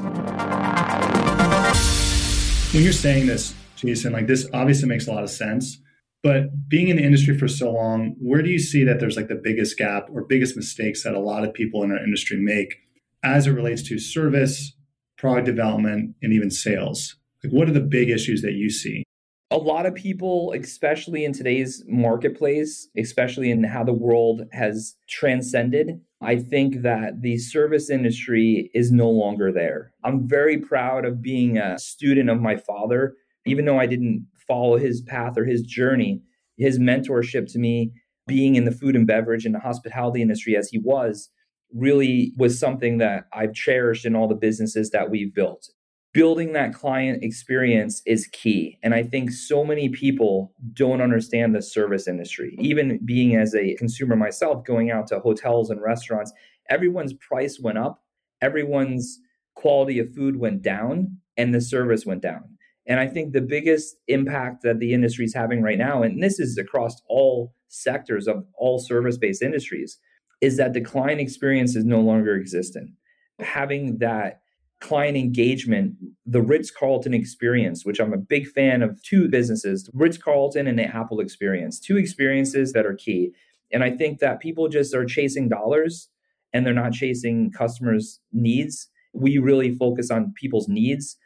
When 2.75 2.83
you're 2.83 2.93
saying 2.93 3.27
this, 3.27 3.55
Jason, 3.77 4.13
like 4.13 4.27
this 4.27 4.49
obviously 4.53 4.89
makes 4.89 5.07
a 5.07 5.13
lot 5.13 5.23
of 5.23 5.31
sense. 5.31 5.79
But 6.23 6.69
being 6.69 6.89
in 6.89 6.97
the 6.97 7.05
industry 7.05 7.39
for 7.39 7.49
so 7.49 7.73
long, 7.73 8.17
where 8.19 8.43
do 8.43 8.51
you 8.51 8.59
see 8.59 8.85
that 8.85 9.01
there's 9.01 9.17
like 9.17 9.29
the 9.29 9.41
biggest 9.43 9.79
gap 9.79 10.09
or 10.13 10.25
biggest 10.25 10.57
mistakes 10.57 11.05
that 11.05 11.15
a 11.15 11.21
lot 11.21 11.45
of 11.45 11.55
people 11.55 11.83
in 11.83 11.93
our 11.93 12.03
industry 12.03 12.37
make 12.37 12.75
as 13.23 13.47
it 13.47 13.53
relates 13.53 13.83
to 13.85 13.99
service, 13.99 14.77
product 15.17 15.47
development, 15.47 16.17
and 16.21 16.33
even 16.33 16.51
sales? 16.51 17.17
Like, 17.45 17.53
what 17.53 17.69
are 17.69 17.73
the 17.73 17.81
big 17.81 18.11
issues 18.11 18.43
that 18.43 18.53
you 18.53 18.71
see? 18.71 19.05
a 19.51 19.59
lot 19.59 19.85
of 19.85 19.95
people, 19.95 20.55
especially 20.57 21.25
in 21.25 21.33
today's 21.33 21.83
marketplace, 21.89 22.89
especially 22.97 23.51
in 23.51 23.65
how 23.65 23.83
the 23.83 23.93
world 23.93 24.43
has 24.53 24.95
transcended, 25.09 26.01
I 26.23 26.37
think 26.37 26.83
that 26.83 27.23
the 27.23 27.39
service 27.39 27.89
industry 27.89 28.71
is 28.75 28.93
no 28.93 29.09
longer 29.09 29.51
there. 29.51 29.93
I'm 30.05 30.29
very 30.29 30.59
proud 30.59 31.07
of 31.07 31.23
being 31.23 31.57
a 31.57 31.79
student 31.79 32.29
of 32.29 32.41
my 32.41 32.57
father, 32.57 33.15
even 33.47 33.65
though 33.65 33.79
I 33.79 33.87
didn't 33.87 34.27
follow 34.47 34.77
his 34.77 35.01
path 35.01 35.39
or 35.39 35.45
his 35.45 35.63
journey. 35.63 36.21
His 36.59 36.79
mentorship 36.79 37.51
to 37.53 37.59
me, 37.59 37.93
being 38.27 38.55
in 38.55 38.67
the 38.67 38.73
food 38.73 38.95
and 38.95 39.07
beverage 39.07 39.47
and 39.47 39.55
the 39.55 39.61
hospitality 39.61 40.21
industry 40.21 40.57
as 40.57 40.69
he 40.69 40.79
was, 40.79 41.31
really 41.73 42.35
was 42.37 42.59
something 42.59 42.99
that 42.99 43.25
I've 43.33 43.55
cherished 43.55 44.05
in 44.05 44.15
all 44.15 44.29
the 44.29 44.35
businesses 44.35 44.91
that 44.91 45.11
we've 45.11 45.35
built. 45.35 45.71
Building 46.13 46.53
that 46.53 46.75
client 46.75 47.23
experience 47.23 48.03
is 48.05 48.27
key. 48.27 48.79
And 48.83 48.95
I 48.95 49.03
think 49.03 49.31
so 49.31 49.65
many 49.65 49.89
people 49.89 50.53
don't 50.73 51.01
understand 51.01 51.55
the 51.55 51.63
service 51.63 52.09
industry. 52.09 52.53
Mm-hmm. 52.53 52.67
Even 52.67 53.01
being 53.05 53.37
as 53.37 53.55
a 53.55 53.75
consumer 53.77 54.17
myself, 54.17 54.65
going 54.65 54.91
out 54.91 55.07
to 55.09 55.21
hotels 55.21 55.71
and 55.71 55.81
restaurants, 55.81 56.33
everyone's 56.69 57.13
price 57.15 57.61
went 57.61 57.79
up, 57.79 58.03
everyone's 58.41 59.21
quality 59.55 59.99
of 59.99 60.13
food 60.15 60.37
went 60.37 60.63
down, 60.63 61.19
and 61.37 61.55
the 61.55 61.61
service 61.61 62.05
went 62.05 62.23
down. 62.23 62.43
And 62.87 62.99
I 62.99 63.07
think 63.07 63.33
the 63.33 63.41
biggest 63.41 63.97
impact 64.09 64.63
that 64.63 64.81
the 64.81 64.93
industry 64.93 65.25
is 65.25 65.35
having 65.35 65.63
right 65.63 65.79
now, 65.79 66.03
and 66.03 66.23
this 66.23 66.41
is 66.41 66.59
across 66.59 67.01
all 67.09 67.55
sectors 67.69 68.27
of 68.27 68.45
all 68.55 68.79
service 68.81 69.17
based 69.17 69.43
industries, 69.43 69.99
is 70.41 70.57
that 70.57 70.73
the 70.73 70.81
client 70.81 71.21
experience 71.21 71.77
is 71.77 71.85
no 71.85 72.01
longer 72.01 72.35
existent. 72.35 72.91
Mm-hmm. 72.91 73.45
Having 73.45 73.99
that 73.99 74.41
client 74.81 75.17
engagement, 75.17 75.95
the 76.25 76.41
Ritz 76.41 76.71
Carlton 76.71 77.13
experience, 77.15 77.85
which 77.85 78.01
I'm 78.01 78.13
a 78.13 78.19
big 78.19 78.47
fan 78.49 78.83
of 78.83 79.03
two 79.03 79.29
businesses, 79.29 79.89
Ritz 79.93 80.17
Carlton 80.17 80.67
and 80.67 80.79
the 80.79 80.85
Apple 80.85 81.21
experience, 81.21 81.79
two 81.79 81.97
experiences 81.97 82.73
that 82.73 82.87
are 82.87 82.95
key. 82.95 83.33
And 83.73 83.85
I 83.85 83.91
think 83.91 84.19
that 84.19 84.41
people 84.41 84.69
just 84.69 84.95
are 84.95 85.05
chasing 85.05 85.49
dollars 85.49 86.09
and 86.53 86.67
they're 86.67 86.73
not 86.73 86.93
chasing 86.93 87.53
customers' 87.53 88.21
needs. 88.33 88.89
We 89.13 89.39
really 89.39 89.75
focus 89.77 90.11
on 90.11 90.33
people's 90.35 90.69
needs 90.69 91.17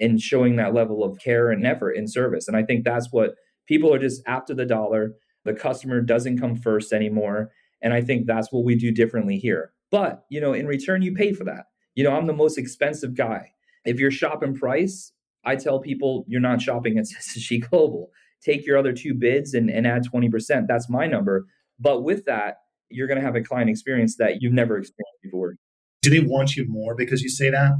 and 0.00 0.20
showing 0.20 0.56
that 0.56 0.74
level 0.74 1.04
of 1.04 1.18
care 1.18 1.50
and 1.50 1.64
effort 1.64 1.92
in 1.92 2.08
service. 2.08 2.48
And 2.48 2.56
I 2.56 2.62
think 2.64 2.84
that's 2.84 3.08
what 3.12 3.34
people 3.66 3.94
are 3.94 3.98
just 3.98 4.22
after 4.26 4.54
the 4.54 4.66
dollar. 4.66 5.14
The 5.44 5.54
customer 5.54 6.00
doesn't 6.00 6.40
come 6.40 6.56
first 6.56 6.92
anymore. 6.92 7.52
And 7.80 7.92
I 7.92 8.00
think 8.00 8.26
that's 8.26 8.50
what 8.50 8.64
we 8.64 8.74
do 8.74 8.90
differently 8.90 9.36
here. 9.36 9.72
But, 9.90 10.24
you 10.30 10.40
know, 10.40 10.52
in 10.52 10.66
return, 10.66 11.02
you 11.02 11.14
pay 11.14 11.32
for 11.32 11.44
that. 11.44 11.66
You 11.94 12.04
know, 12.04 12.12
I'm 12.12 12.26
the 12.26 12.32
most 12.32 12.58
expensive 12.58 13.14
guy. 13.14 13.52
If 13.84 13.98
you're 13.98 14.10
shopping 14.10 14.54
price, 14.54 15.12
I 15.44 15.56
tell 15.56 15.80
people 15.80 16.24
you're 16.26 16.40
not 16.40 16.60
shopping 16.60 16.98
at 16.98 17.04
SSG 17.20 17.68
Global. 17.68 18.10
Take 18.42 18.66
your 18.66 18.76
other 18.76 18.92
two 18.92 19.14
bids 19.14 19.54
and, 19.54 19.70
and 19.70 19.86
add 19.86 20.04
20%. 20.06 20.66
That's 20.66 20.88
my 20.90 21.06
number. 21.06 21.46
But 21.78 22.02
with 22.02 22.24
that, 22.26 22.56
you're 22.90 23.06
going 23.06 23.18
to 23.18 23.24
have 23.24 23.36
a 23.36 23.42
client 23.42 23.70
experience 23.70 24.16
that 24.16 24.40
you've 24.40 24.52
never 24.52 24.76
experienced 24.76 25.22
before. 25.22 25.56
Do 26.02 26.10
they 26.10 26.20
want 26.20 26.54
you 26.54 26.66
more 26.68 26.94
because 26.94 27.22
you 27.22 27.30
say 27.30 27.50
that? 27.50 27.72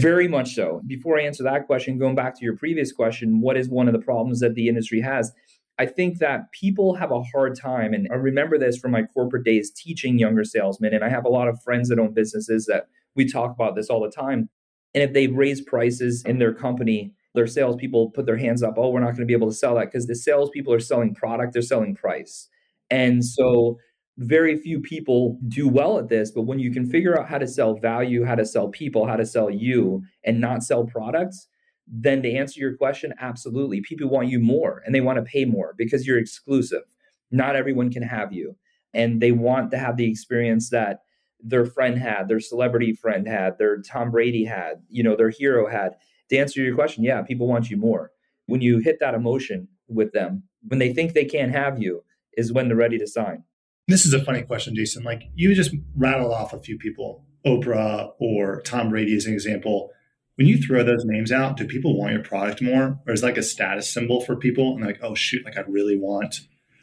Very 0.00 0.28
much 0.28 0.54
so. 0.54 0.80
Before 0.86 1.18
I 1.18 1.24
answer 1.24 1.42
that 1.42 1.66
question, 1.66 1.98
going 1.98 2.14
back 2.14 2.34
to 2.38 2.44
your 2.44 2.56
previous 2.56 2.92
question, 2.92 3.40
what 3.40 3.56
is 3.56 3.68
one 3.68 3.88
of 3.88 3.92
the 3.92 4.00
problems 4.00 4.40
that 4.40 4.54
the 4.54 4.68
industry 4.68 5.00
has? 5.00 5.32
I 5.78 5.86
think 5.86 6.18
that 6.18 6.50
people 6.52 6.94
have 6.94 7.10
a 7.10 7.22
hard 7.22 7.56
time, 7.56 7.92
and 7.92 8.08
I 8.10 8.14
remember 8.14 8.58
this 8.58 8.78
from 8.78 8.92
my 8.92 9.02
corporate 9.02 9.44
days 9.44 9.70
teaching 9.70 10.18
younger 10.18 10.44
salesmen. 10.44 10.94
And 10.94 11.04
I 11.04 11.08
have 11.08 11.24
a 11.24 11.28
lot 11.28 11.48
of 11.48 11.60
friends 11.62 11.88
that 11.88 11.98
own 11.98 12.14
businesses 12.14 12.66
that 12.66 12.86
we 13.18 13.30
talk 13.30 13.50
about 13.50 13.76
this 13.76 13.90
all 13.90 14.00
the 14.00 14.10
time. 14.10 14.48
And 14.94 15.02
if 15.02 15.12
they 15.12 15.26
raise 15.26 15.60
prices 15.60 16.22
in 16.24 16.38
their 16.38 16.54
company, 16.54 17.12
their 17.34 17.46
salespeople 17.46 18.12
put 18.12 18.24
their 18.24 18.38
hands 18.38 18.62
up, 18.62 18.74
oh, 18.78 18.88
we're 18.88 19.00
not 19.00 19.08
going 19.08 19.16
to 19.20 19.26
be 19.26 19.34
able 19.34 19.50
to 19.50 19.54
sell 19.54 19.74
that 19.74 19.92
because 19.92 20.06
the 20.06 20.14
salespeople 20.14 20.72
are 20.72 20.80
selling 20.80 21.14
product, 21.14 21.52
they're 21.52 21.60
selling 21.60 21.94
price. 21.94 22.48
And 22.90 23.22
so 23.22 23.78
very 24.16 24.56
few 24.56 24.80
people 24.80 25.38
do 25.48 25.68
well 25.68 25.98
at 25.98 26.08
this. 26.08 26.30
But 26.30 26.42
when 26.42 26.58
you 26.58 26.72
can 26.72 26.86
figure 26.86 27.18
out 27.18 27.28
how 27.28 27.38
to 27.38 27.46
sell 27.46 27.76
value, 27.76 28.24
how 28.24 28.34
to 28.34 28.46
sell 28.46 28.68
people, 28.68 29.06
how 29.06 29.16
to 29.16 29.26
sell 29.26 29.50
you, 29.50 30.02
and 30.24 30.40
not 30.40 30.62
sell 30.62 30.84
products, 30.86 31.48
then 31.86 32.22
to 32.22 32.32
answer 32.32 32.60
your 32.60 32.76
question, 32.76 33.14
absolutely. 33.20 33.80
People 33.80 34.08
want 34.08 34.28
you 34.28 34.40
more 34.40 34.82
and 34.84 34.94
they 34.94 35.00
want 35.00 35.16
to 35.16 35.22
pay 35.22 35.44
more 35.44 35.74
because 35.76 36.06
you're 36.06 36.18
exclusive. 36.18 36.82
Not 37.30 37.56
everyone 37.56 37.90
can 37.90 38.02
have 38.02 38.32
you. 38.32 38.56
And 38.94 39.20
they 39.20 39.32
want 39.32 39.70
to 39.70 39.78
have 39.78 39.96
the 39.96 40.10
experience 40.10 40.70
that 40.70 41.00
their 41.40 41.66
friend 41.66 41.98
had, 41.98 42.28
their 42.28 42.40
celebrity 42.40 42.92
friend 42.92 43.26
had, 43.26 43.58
their 43.58 43.80
Tom 43.80 44.10
Brady 44.10 44.44
had, 44.44 44.82
you 44.88 45.02
know, 45.02 45.16
their 45.16 45.30
hero 45.30 45.68
had. 45.68 45.92
To 46.30 46.36
answer 46.36 46.60
your 46.60 46.74
question, 46.74 47.04
yeah, 47.04 47.22
people 47.22 47.46
want 47.46 47.70
you 47.70 47.76
more. 47.76 48.10
When 48.46 48.60
you 48.60 48.78
hit 48.78 48.98
that 49.00 49.14
emotion 49.14 49.68
with 49.88 50.12
them, 50.12 50.42
when 50.66 50.78
they 50.78 50.92
think 50.92 51.12
they 51.12 51.24
can't 51.24 51.52
have 51.52 51.80
you, 51.80 52.02
is 52.34 52.52
when 52.52 52.68
they're 52.68 52.76
ready 52.76 52.98
to 52.98 53.06
sign. 53.06 53.44
This 53.88 54.04
is 54.04 54.12
a 54.12 54.24
funny 54.24 54.42
question, 54.42 54.74
Jason. 54.74 55.02
Like 55.02 55.22
you 55.34 55.54
just 55.54 55.74
rattle 55.96 56.32
off 56.32 56.52
a 56.52 56.58
few 56.58 56.76
people, 56.76 57.24
Oprah 57.46 58.10
or 58.20 58.60
Tom 58.62 58.90
Brady 58.90 59.16
as 59.16 59.26
an 59.26 59.32
example. 59.32 59.90
When 60.36 60.46
you 60.46 60.58
throw 60.58 60.84
those 60.84 61.04
names 61.04 61.32
out, 61.32 61.56
do 61.56 61.66
people 61.66 61.98
want 61.98 62.12
your 62.12 62.22
product 62.22 62.62
more? 62.62 63.00
Or 63.06 63.12
is 63.12 63.22
like 63.22 63.38
a 63.38 63.42
status 63.42 63.92
symbol 63.92 64.20
for 64.20 64.36
people 64.36 64.76
and 64.76 64.84
like, 64.84 65.00
oh 65.02 65.14
shoot, 65.14 65.44
like 65.44 65.56
I 65.56 65.62
really 65.62 65.96
want. 65.96 66.40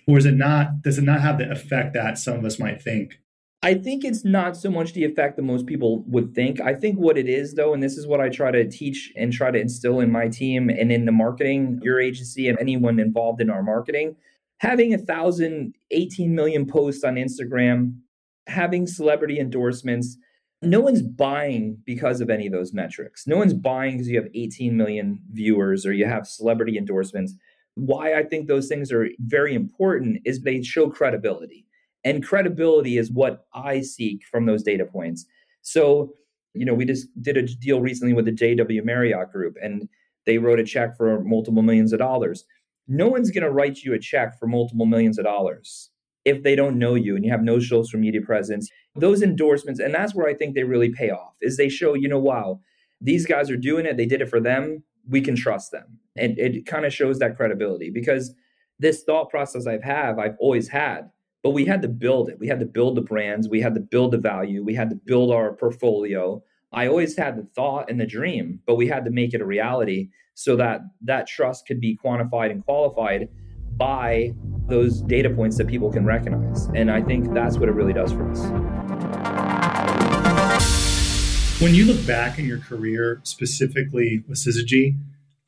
Or 0.07 0.17
is 0.17 0.25
it 0.25 0.35
not, 0.35 0.81
does 0.81 0.97
it 0.97 1.03
not 1.03 1.21
have 1.21 1.37
the 1.37 1.49
effect 1.49 1.93
that 1.93 2.17
some 2.17 2.37
of 2.37 2.45
us 2.45 2.59
might 2.59 2.81
think? 2.81 3.19
I 3.65 3.73
think 3.73 4.05
it's 4.05 4.23
not 4.23 4.55
so 4.55 4.69
much 4.69 4.93
the 4.93 5.05
effect 5.05 5.37
that 5.37 5.41
most 5.41 5.65
people 5.65 6.03
would 6.05 6.35
think. 6.35 6.61
I 6.61 6.75
think 6.75 6.99
what 6.99 7.17
it 7.17 7.27
is, 7.27 7.55
though, 7.55 7.73
and 7.73 7.81
this 7.81 7.97
is 7.97 8.05
what 8.05 8.21
I 8.21 8.29
try 8.29 8.51
to 8.51 8.69
teach 8.69 9.11
and 9.15 9.33
try 9.33 9.49
to 9.49 9.59
instill 9.59 10.01
in 10.01 10.11
my 10.11 10.27
team 10.27 10.69
and 10.69 10.91
in 10.91 11.05
the 11.05 11.11
marketing, 11.11 11.79
your 11.81 11.99
agency, 11.99 12.47
and 12.47 12.59
anyone 12.59 12.99
involved 12.99 13.41
in 13.41 13.49
our 13.49 13.63
marketing, 13.63 14.17
having 14.59 14.93
a 14.93 14.99
thousand, 14.99 15.73
18 15.89 16.35
million 16.35 16.67
posts 16.67 17.03
on 17.03 17.15
Instagram, 17.15 17.95
having 18.45 18.85
celebrity 18.85 19.39
endorsements, 19.39 20.15
no 20.61 20.79
one's 20.79 21.01
buying 21.01 21.79
because 21.87 22.21
of 22.21 22.29
any 22.29 22.45
of 22.45 22.53
those 22.53 22.71
metrics. 22.71 23.25
No 23.25 23.37
one's 23.37 23.55
buying 23.55 23.93
because 23.93 24.09
you 24.09 24.21
have 24.21 24.29
18 24.35 24.77
million 24.77 25.21
viewers 25.31 25.87
or 25.87 25.91
you 25.91 26.05
have 26.05 26.27
celebrity 26.27 26.77
endorsements. 26.77 27.33
Why 27.73 28.13
I 28.13 28.25
think 28.25 28.47
those 28.47 28.67
things 28.67 28.91
are 28.91 29.07
very 29.17 29.55
important 29.55 30.19
is 30.23 30.41
they 30.41 30.61
show 30.61 30.91
credibility. 30.91 31.65
And 32.05 32.23
credibility 32.23 32.97
is 32.97 33.11
what 33.11 33.45
I 33.53 33.81
seek 33.81 34.23
from 34.31 34.45
those 34.45 34.63
data 34.63 34.85
points. 34.85 35.25
So, 35.63 36.13
you 36.53 36.63
know, 36.63 36.75
we 36.75 36.85
just 36.85 37.07
did 37.21 37.35
a 37.35 37.41
deal 37.41 37.81
recently 37.81 38.13
with 38.13 38.25
the 38.25 38.31
JW 38.31 38.85
Marriott 38.85 39.31
Group, 39.31 39.55
and 39.61 39.89
they 40.25 40.37
wrote 40.37 40.59
a 40.59 40.63
check 40.63 40.95
for 40.95 41.21
multiple 41.23 41.63
millions 41.63 41.91
of 41.91 41.99
dollars. 41.99 42.45
No 42.87 43.07
one's 43.07 43.31
going 43.31 43.43
to 43.43 43.51
write 43.51 43.79
you 43.79 43.93
a 43.93 43.99
check 43.99 44.39
for 44.39 44.47
multiple 44.47 44.85
millions 44.85 45.17
of 45.17 45.25
dollars 45.25 45.89
if 46.23 46.43
they 46.43 46.55
don't 46.55 46.79
know 46.79 46.95
you 46.95 47.15
and 47.15 47.25
you 47.25 47.31
have 47.31 47.43
no 47.43 47.59
social 47.59 47.99
media 47.99 48.21
presence. 48.21 48.69
Those 48.95 49.21
endorsements, 49.21 49.79
and 49.79 49.93
that's 49.93 50.15
where 50.15 50.27
I 50.27 50.33
think 50.33 50.55
they 50.55 50.63
really 50.63 50.91
pay 50.91 51.09
off, 51.09 51.35
is 51.41 51.57
they 51.57 51.69
show, 51.69 51.95
you 51.95 52.07
know, 52.07 52.19
wow, 52.19 52.59
these 53.01 53.25
guys 53.25 53.49
are 53.49 53.57
doing 53.57 53.85
it. 53.85 53.97
They 53.97 54.05
did 54.05 54.21
it 54.21 54.29
for 54.29 54.39
them. 54.39 54.83
We 55.07 55.21
can 55.21 55.35
trust 55.35 55.71
them. 55.71 55.99
And 56.15 56.37
it 56.37 56.65
kind 56.65 56.85
of 56.85 56.93
shows 56.93 57.19
that 57.19 57.35
credibility 57.35 57.89
because 57.91 58.33
this 58.79 59.03
thought 59.03 59.29
process 59.29 59.67
I've 59.67 59.83
have, 59.83 60.17
I've 60.17 60.35
always 60.39 60.67
had 60.67 61.09
but 61.45 61.51
we 61.51 61.63
had 61.63 61.83
to 61.83 61.87
build 61.87 62.27
it. 62.27 62.39
We 62.39 62.47
had 62.47 62.59
to 62.59 62.65
build 62.65 62.97
the 62.97 63.01
brands. 63.01 63.47
We 63.47 63.61
had 63.61 63.75
to 63.75 63.79
build 63.79 64.13
the 64.13 64.17
value. 64.17 64.63
We 64.63 64.73
had 64.73 64.89
to 64.89 64.95
build 64.95 65.31
our 65.31 65.53
portfolio. 65.53 66.41
I 66.73 66.87
always 66.87 67.15
had 67.15 67.37
the 67.37 67.43
thought 67.43 67.87
and 67.87 68.01
the 68.01 68.07
dream, 68.07 68.61
but 68.65 68.77
we 68.77 68.87
had 68.87 69.05
to 69.05 69.11
make 69.11 69.35
it 69.35 69.41
a 69.41 69.45
reality 69.45 70.09
so 70.33 70.55
that 70.55 70.81
that 71.03 71.27
trust 71.27 71.67
could 71.67 71.79
be 71.79 71.99
quantified 72.03 72.49
and 72.49 72.65
qualified 72.65 73.29
by 73.77 74.33
those 74.65 75.03
data 75.03 75.29
points 75.29 75.55
that 75.57 75.67
people 75.67 75.91
can 75.91 76.03
recognize. 76.03 76.65
And 76.73 76.89
I 76.89 77.03
think 77.03 77.31
that's 77.31 77.59
what 77.59 77.69
it 77.69 77.73
really 77.73 77.93
does 77.93 78.11
for 78.11 78.27
us. 78.31 78.41
When 81.61 81.75
you 81.75 81.85
look 81.85 82.03
back 82.07 82.39
in 82.39 82.45
your 82.45 82.57
career, 82.57 83.21
specifically 83.21 84.23
with 84.27 84.39
Syzygy, 84.39 84.97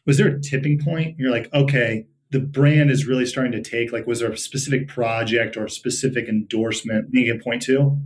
was 0.06 0.20
there 0.20 0.28
a 0.28 0.40
tipping 0.40 0.78
point? 0.78 1.18
You're 1.18 1.32
like, 1.32 1.52
okay, 1.56 2.06
the 2.32 2.40
brand 2.40 2.92
is 2.92 3.06
really 3.06 3.26
starting 3.26 3.52
to 3.54 3.62
take? 3.62 3.92
Like, 3.92 4.06
was 4.08 4.20
there 4.20 4.32
a 4.32 4.38
specific 4.38 4.88
project 4.88 5.56
or 5.56 5.68
specific 5.68 6.28
endorsement 6.28 7.10
you 7.12 7.32
can 7.32 7.42
point 7.42 7.62
to? 7.64 7.98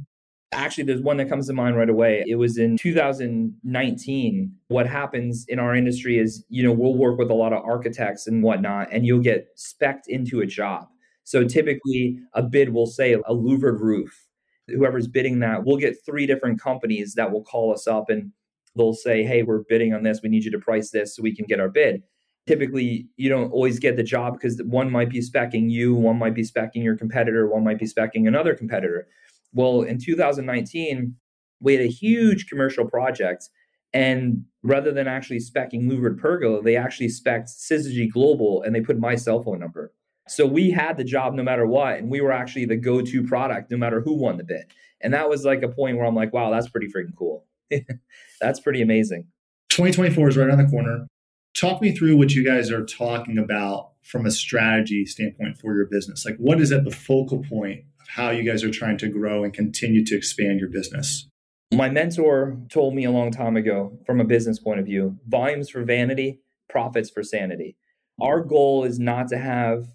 Actually, 0.54 0.84
there's 0.84 1.02
one 1.02 1.18
that 1.18 1.30
comes 1.30 1.48
to 1.48 1.54
mind 1.54 1.78
right 1.78 1.90
away. 1.90 2.26
It 2.28 2.36
was 2.36 2.58
in 2.58 2.78
2019. 2.78 4.54
What 4.68 4.86
happens 4.86 5.46
in 5.48 5.60
our 5.60 5.74
industry 5.74 6.20
is, 6.20 6.44
you 6.50 6.62
know, 6.62 6.74
we'll 6.74 6.98
work 6.98 7.18
with 7.18 7.32
a 7.32 7.34
lot 7.34 7.54
of 7.54 7.64
architects 7.64 8.28
and 8.28 8.44
whatnot, 8.44 8.90
and 8.92 9.06
you'll 9.06 9.22
get 9.22 9.48
specced 9.58 10.08
into 10.08 10.42
a 10.42 10.46
job. 10.46 10.88
So 11.24 11.46
typically, 11.46 12.20
a 12.34 12.44
bid 12.44 12.74
will 12.74 12.86
say 12.86 13.14
a 13.14 13.34
louvered 13.34 13.80
roof. 13.80 14.28
Whoever's 14.68 15.08
bidding 15.08 15.40
that, 15.40 15.64
we'll 15.64 15.78
get 15.78 15.96
three 16.06 16.26
different 16.26 16.60
companies 16.60 17.14
that 17.16 17.32
will 17.32 17.44
call 17.44 17.74
us 17.74 17.88
up 17.88 18.10
and 18.10 18.32
they'll 18.76 18.94
say, 18.94 19.24
Hey, 19.24 19.44
we're 19.44 19.64
bidding 19.68 19.94
on 19.94 20.04
this. 20.04 20.22
We 20.22 20.30
need 20.30 20.44
you 20.44 20.52
to 20.52 20.60
price 20.60 20.92
this 20.92 21.16
so 21.16 21.24
we 21.24 21.36
can 21.36 21.46
get 21.46 21.60
our 21.60 21.70
bid 21.70 22.04
typically 22.48 23.08
you 23.18 23.30
don't 23.30 23.52
always 23.52 23.80
get 23.80 23.96
the 23.96 24.04
job 24.04 24.34
because 24.34 24.62
one 24.66 24.92
might 24.92 25.10
be 25.10 25.20
specking 25.20 25.70
you, 25.70 25.94
one 25.94 26.18
might 26.18 26.34
be 26.34 26.44
specking 26.44 26.84
your 26.84 26.98
competitor, 26.98 27.48
one 27.48 27.64
might 27.64 27.80
be 27.80 27.86
specking 27.86 28.28
another 28.28 28.56
competitor. 28.56 29.08
Well, 29.54 29.82
in 29.82 30.00
2019, 30.00 31.16
we 31.60 31.74
had 31.74 31.84
a 31.84 31.90
huge 31.90 32.48
commercial 32.48 32.86
project. 32.86 33.50
And 33.94 34.46
rather 34.64 34.92
than 34.92 35.08
actually 35.08 35.40
specking 35.40 35.90
louvered 35.90 36.18
pergola, 36.18 36.62
they 36.62 36.78
actually 36.78 37.08
specced 37.08 37.60
Syzygy 37.70 38.10
Global 38.10 38.64
and 38.64 38.74
they 38.74 38.82
put 38.82 38.98
my 38.98 39.16
cell 39.16 39.44
phone 39.44 39.60
number. 39.60 39.94
So 40.28 40.46
we 40.46 40.72
had 40.72 40.98
the 40.98 41.04
job 41.04 41.34
no 41.34 41.44
matter 41.44 41.68
what. 41.68 41.98
And 41.98 42.10
we 42.10 42.22
were 42.22 42.32
actually 42.32 42.66
the 42.66 42.78
go 42.78 43.02
to 43.02 43.24
product 43.24 43.70
no 43.70 43.78
matter 43.78 44.02
who 44.02 44.14
won 44.14 44.38
the 44.38 44.46
bid. 44.46 44.66
And 45.02 45.14
that 45.14 45.30
was 45.30 45.44
like 45.44 45.62
a 45.62 45.68
point 45.68 45.98
where 45.98 46.06
I'm 46.06 46.16
like, 46.16 46.32
wow, 46.32 46.52
that's 46.52 46.70
pretty 46.70 46.88
freaking 46.88 47.16
cool. 47.18 47.46
that's 48.42 48.60
pretty 48.62 48.82
amazing. 48.82 49.28
2024 49.70 50.30
is 50.30 50.38
right 50.38 50.48
around 50.48 50.60
the 50.60 50.70
corner 50.70 51.08
talk 51.56 51.82
me 51.82 51.96
through 51.96 52.18
what 52.18 52.34
you 52.34 52.44
guys 52.44 52.72
are 52.72 52.86
talking 52.86 53.38
about 53.38 53.92
from 54.04 54.26
a 54.26 54.32
strategy 54.32 55.06
standpoint 55.06 55.58
for 55.58 55.76
your 55.76 55.86
business. 55.86 56.26
Like, 56.26 56.38
what 56.38 56.60
is 56.60 56.72
at 56.72 56.84
the 56.84 56.92
focal 56.92 57.44
point 57.44 57.82
of 58.00 58.08
how 58.08 58.30
you 58.32 58.44
guys 58.44 58.64
are 58.64 58.72
trying 58.72 58.98
to 59.00 59.08
grow 59.08 59.44
and 59.44 59.54
continue 59.54 60.04
to 60.06 60.16
expand 60.16 60.60
your 60.60 60.70
business? 60.70 61.28
My 61.74 61.90
mentor 61.90 62.58
told 62.70 62.96
me 62.96 63.06
a 63.06 63.12
long 63.12 63.32
time 63.32 63.56
ago, 63.56 63.98
from 64.06 64.20
a 64.20 64.26
business 64.26 64.60
point 64.60 64.80
of 64.80 64.86
view, 64.86 65.18
volumes 65.28 65.70
for 65.70 65.84
vanity, 65.84 66.42
profits 66.68 67.10
for 67.10 67.24
sanity. 67.24 67.78
Our 68.20 68.42
goal 68.42 68.84
is 68.84 69.00
not 69.00 69.28
to 69.30 69.38
have 69.38 69.86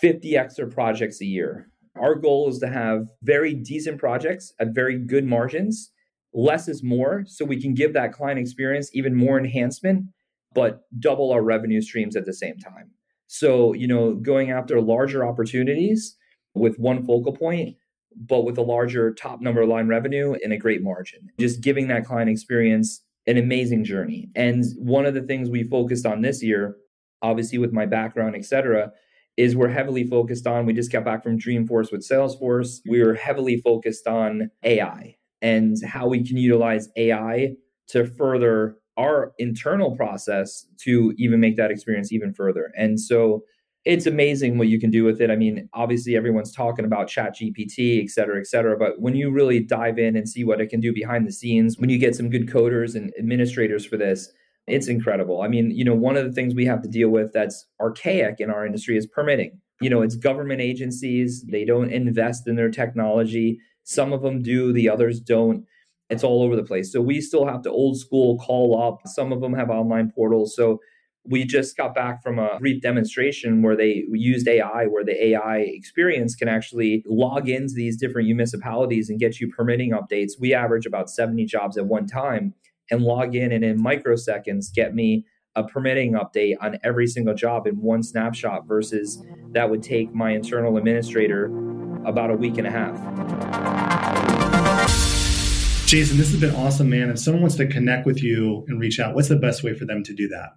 50 0.00 0.36
extra 0.36 0.66
projects 0.66 1.20
a 1.20 1.26
year. 1.26 1.68
Our 1.96 2.14
goal 2.14 2.48
is 2.48 2.58
to 2.60 2.68
have 2.68 3.08
very 3.22 3.52
decent 3.52 3.98
projects 3.98 4.54
at 4.58 4.74
very 4.74 4.96
good 4.96 5.24
margins. 5.24 5.90
Less 6.32 6.68
is 6.68 6.82
more, 6.82 7.24
so 7.26 7.44
we 7.44 7.60
can 7.60 7.74
give 7.74 7.92
that 7.92 8.12
client 8.12 8.38
experience 8.38 8.90
even 8.94 9.14
more 9.14 9.38
enhancement, 9.38 10.06
but 10.54 10.82
double 10.98 11.32
our 11.32 11.42
revenue 11.42 11.80
streams 11.80 12.16
at 12.16 12.26
the 12.26 12.34
same 12.34 12.58
time. 12.58 12.90
So, 13.26 13.72
you 13.72 13.86
know, 13.86 14.14
going 14.14 14.50
after 14.50 14.80
larger 14.80 15.24
opportunities 15.24 16.16
with 16.54 16.78
one 16.78 17.06
focal 17.06 17.32
point, 17.36 17.76
but 18.16 18.40
with 18.40 18.58
a 18.58 18.62
larger 18.62 19.14
top 19.14 19.40
number 19.40 19.64
line 19.64 19.86
revenue 19.86 20.34
and 20.42 20.52
a 20.52 20.58
great 20.58 20.82
margin. 20.82 21.28
Just 21.38 21.60
giving 21.60 21.88
that 21.88 22.04
client 22.04 22.28
experience 22.28 23.02
an 23.26 23.38
amazing 23.38 23.84
journey. 23.84 24.28
And 24.34 24.64
one 24.76 25.06
of 25.06 25.14
the 25.14 25.22
things 25.22 25.48
we 25.48 25.62
focused 25.62 26.06
on 26.06 26.22
this 26.22 26.42
year, 26.42 26.76
obviously 27.22 27.58
with 27.58 27.72
my 27.72 27.86
background, 27.86 28.34
et 28.34 28.44
cetera, 28.44 28.90
is 29.36 29.54
we're 29.54 29.68
heavily 29.68 30.04
focused 30.04 30.46
on, 30.46 30.66
we 30.66 30.72
just 30.72 30.90
got 30.90 31.04
back 31.04 31.22
from 31.22 31.38
Dreamforce 31.38 31.92
with 31.92 32.06
Salesforce. 32.06 32.80
We 32.88 33.02
were 33.02 33.14
heavily 33.14 33.60
focused 33.60 34.06
on 34.08 34.50
AI 34.64 35.16
and 35.40 35.76
how 35.86 36.08
we 36.08 36.26
can 36.26 36.36
utilize 36.36 36.88
AI 36.96 37.54
to 37.88 38.06
further 38.06 38.76
our 39.00 39.32
internal 39.38 39.96
process 39.96 40.66
to 40.84 41.14
even 41.16 41.40
make 41.40 41.56
that 41.56 41.70
experience 41.70 42.12
even 42.12 42.34
further. 42.34 42.70
And 42.76 43.00
so 43.00 43.42
it's 43.86 44.04
amazing 44.06 44.58
what 44.58 44.68
you 44.68 44.78
can 44.78 44.90
do 44.90 45.04
with 45.04 45.20
it. 45.22 45.30
I 45.30 45.36
mean, 45.36 45.68
obviously 45.72 46.14
everyone's 46.14 46.52
talking 46.52 46.84
about 46.84 47.08
chat 47.08 47.34
GPT, 47.34 48.02
et 48.04 48.10
cetera, 48.10 48.38
et 48.38 48.46
cetera. 48.46 48.76
But 48.76 49.00
when 49.00 49.14
you 49.14 49.30
really 49.30 49.60
dive 49.60 49.98
in 49.98 50.16
and 50.16 50.28
see 50.28 50.44
what 50.44 50.60
it 50.60 50.68
can 50.68 50.80
do 50.80 50.92
behind 50.92 51.26
the 51.26 51.32
scenes, 51.32 51.78
when 51.78 51.88
you 51.88 51.98
get 51.98 52.14
some 52.14 52.28
good 52.28 52.46
coders 52.46 52.94
and 52.94 53.10
administrators 53.18 53.86
for 53.86 53.96
this, 53.96 54.30
it's 54.66 54.88
incredible. 54.88 55.40
I 55.40 55.48
mean, 55.48 55.70
you 55.70 55.84
know, 55.84 55.94
one 55.94 56.16
of 56.16 56.26
the 56.26 56.32
things 56.32 56.54
we 56.54 56.66
have 56.66 56.82
to 56.82 56.88
deal 56.88 57.08
with 57.08 57.32
that's 57.32 57.66
archaic 57.80 58.36
in 58.38 58.50
our 58.50 58.66
industry 58.66 58.98
is 58.98 59.06
permitting. 59.06 59.58
You 59.80 59.88
know, 59.88 60.02
it's 60.02 60.14
government 60.14 60.60
agencies, 60.60 61.42
they 61.50 61.64
don't 61.64 61.90
invest 61.90 62.46
in 62.46 62.56
their 62.56 62.70
technology. 62.70 63.58
Some 63.84 64.12
of 64.12 64.20
them 64.20 64.42
do, 64.42 64.74
the 64.74 64.90
others 64.90 65.20
don't. 65.20 65.64
It's 66.10 66.24
all 66.24 66.42
over 66.42 66.56
the 66.56 66.64
place. 66.64 66.92
So 66.92 67.00
we 67.00 67.20
still 67.20 67.46
have 67.46 67.62
to 67.62 67.70
old 67.70 67.98
school 67.98 68.38
call 68.38 68.80
up. 68.82 69.00
Some 69.06 69.32
of 69.32 69.40
them 69.40 69.54
have 69.54 69.70
online 69.70 70.10
portals. 70.14 70.54
So 70.56 70.80
we 71.24 71.44
just 71.44 71.76
got 71.76 71.94
back 71.94 72.22
from 72.22 72.38
a 72.38 72.58
brief 72.58 72.82
demonstration 72.82 73.62
where 73.62 73.76
they 73.76 74.04
used 74.10 74.48
AI, 74.48 74.86
where 74.86 75.04
the 75.04 75.24
AI 75.26 75.58
experience 75.58 76.34
can 76.34 76.48
actually 76.48 77.04
log 77.06 77.48
into 77.48 77.74
these 77.74 77.96
different 77.96 78.26
municipalities 78.26 79.10
and 79.10 79.20
get 79.20 79.38
you 79.38 79.48
permitting 79.48 79.92
updates. 79.92 80.32
We 80.40 80.54
average 80.54 80.86
about 80.86 81.10
70 81.10 81.44
jobs 81.44 81.76
at 81.76 81.86
one 81.86 82.06
time 82.06 82.54
and 82.90 83.02
log 83.02 83.34
in 83.34 83.52
and 83.52 83.64
in 83.64 83.82
microseconds 83.82 84.72
get 84.74 84.94
me 84.94 85.24
a 85.56 85.64
permitting 85.64 86.14
update 86.14 86.56
on 86.60 86.78
every 86.82 87.06
single 87.06 87.34
job 87.34 87.66
in 87.66 87.80
one 87.80 88.02
snapshot 88.02 88.66
versus 88.66 89.22
that 89.52 89.68
would 89.68 89.82
take 89.82 90.14
my 90.14 90.30
internal 90.30 90.76
administrator 90.76 91.46
about 92.04 92.30
a 92.30 92.34
week 92.34 92.56
and 92.56 92.66
a 92.66 92.70
half. 92.70 93.79
Jason, 95.90 96.18
this 96.18 96.30
has 96.30 96.40
been 96.40 96.54
awesome, 96.54 96.88
man. 96.88 97.10
If 97.10 97.18
someone 97.18 97.42
wants 97.42 97.56
to 97.56 97.66
connect 97.66 98.06
with 98.06 98.22
you 98.22 98.64
and 98.68 98.78
reach 98.78 99.00
out, 99.00 99.16
what's 99.16 99.26
the 99.26 99.34
best 99.34 99.64
way 99.64 99.74
for 99.74 99.86
them 99.86 100.04
to 100.04 100.14
do 100.14 100.28
that? 100.28 100.50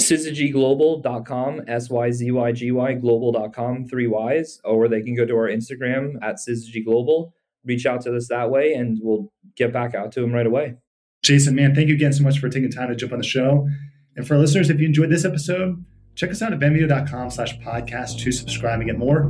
syzygyglobal.com, 0.00 1.62
S-Y-Z-Y-G-Y, 1.68 2.94
global.com, 2.94 3.86
three 3.86 4.08
Ys, 4.08 4.60
or 4.64 4.88
they 4.88 5.00
can 5.00 5.14
go 5.14 5.24
to 5.24 5.32
our 5.36 5.48
Instagram 5.48 6.14
at 6.22 6.38
syzyglobal, 6.38 7.30
reach 7.64 7.86
out 7.86 8.00
to 8.00 8.16
us 8.16 8.26
that 8.30 8.50
way, 8.50 8.72
and 8.72 8.98
we'll 9.00 9.32
get 9.56 9.72
back 9.72 9.94
out 9.94 10.10
to 10.10 10.22
them 10.22 10.32
right 10.32 10.46
away. 10.46 10.74
Jason, 11.22 11.54
man, 11.54 11.72
thank 11.72 11.86
you 11.86 11.94
again 11.94 12.12
so 12.12 12.24
much 12.24 12.40
for 12.40 12.48
taking 12.48 12.68
time 12.68 12.88
to 12.88 12.96
jump 12.96 13.12
on 13.12 13.18
the 13.18 13.24
show. 13.24 13.68
And 14.16 14.26
for 14.26 14.34
our 14.34 14.40
listeners, 14.40 14.70
if 14.70 14.80
you 14.80 14.86
enjoyed 14.86 15.10
this 15.10 15.24
episode, 15.24 15.84
check 16.16 16.30
us 16.30 16.42
out 16.42 16.52
at 16.52 16.58
venveo.com 16.58 17.30
slash 17.30 17.56
podcast 17.60 18.18
to 18.24 18.32
subscribe 18.32 18.80
and 18.80 18.88
get 18.88 18.98
more. 18.98 19.28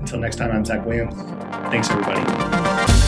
Until 0.00 0.18
next 0.18 0.36
time, 0.36 0.50
I'm 0.50 0.66
Zach 0.66 0.84
Williams. 0.84 1.14
Thanks, 1.70 1.88
everybody. 1.88 3.07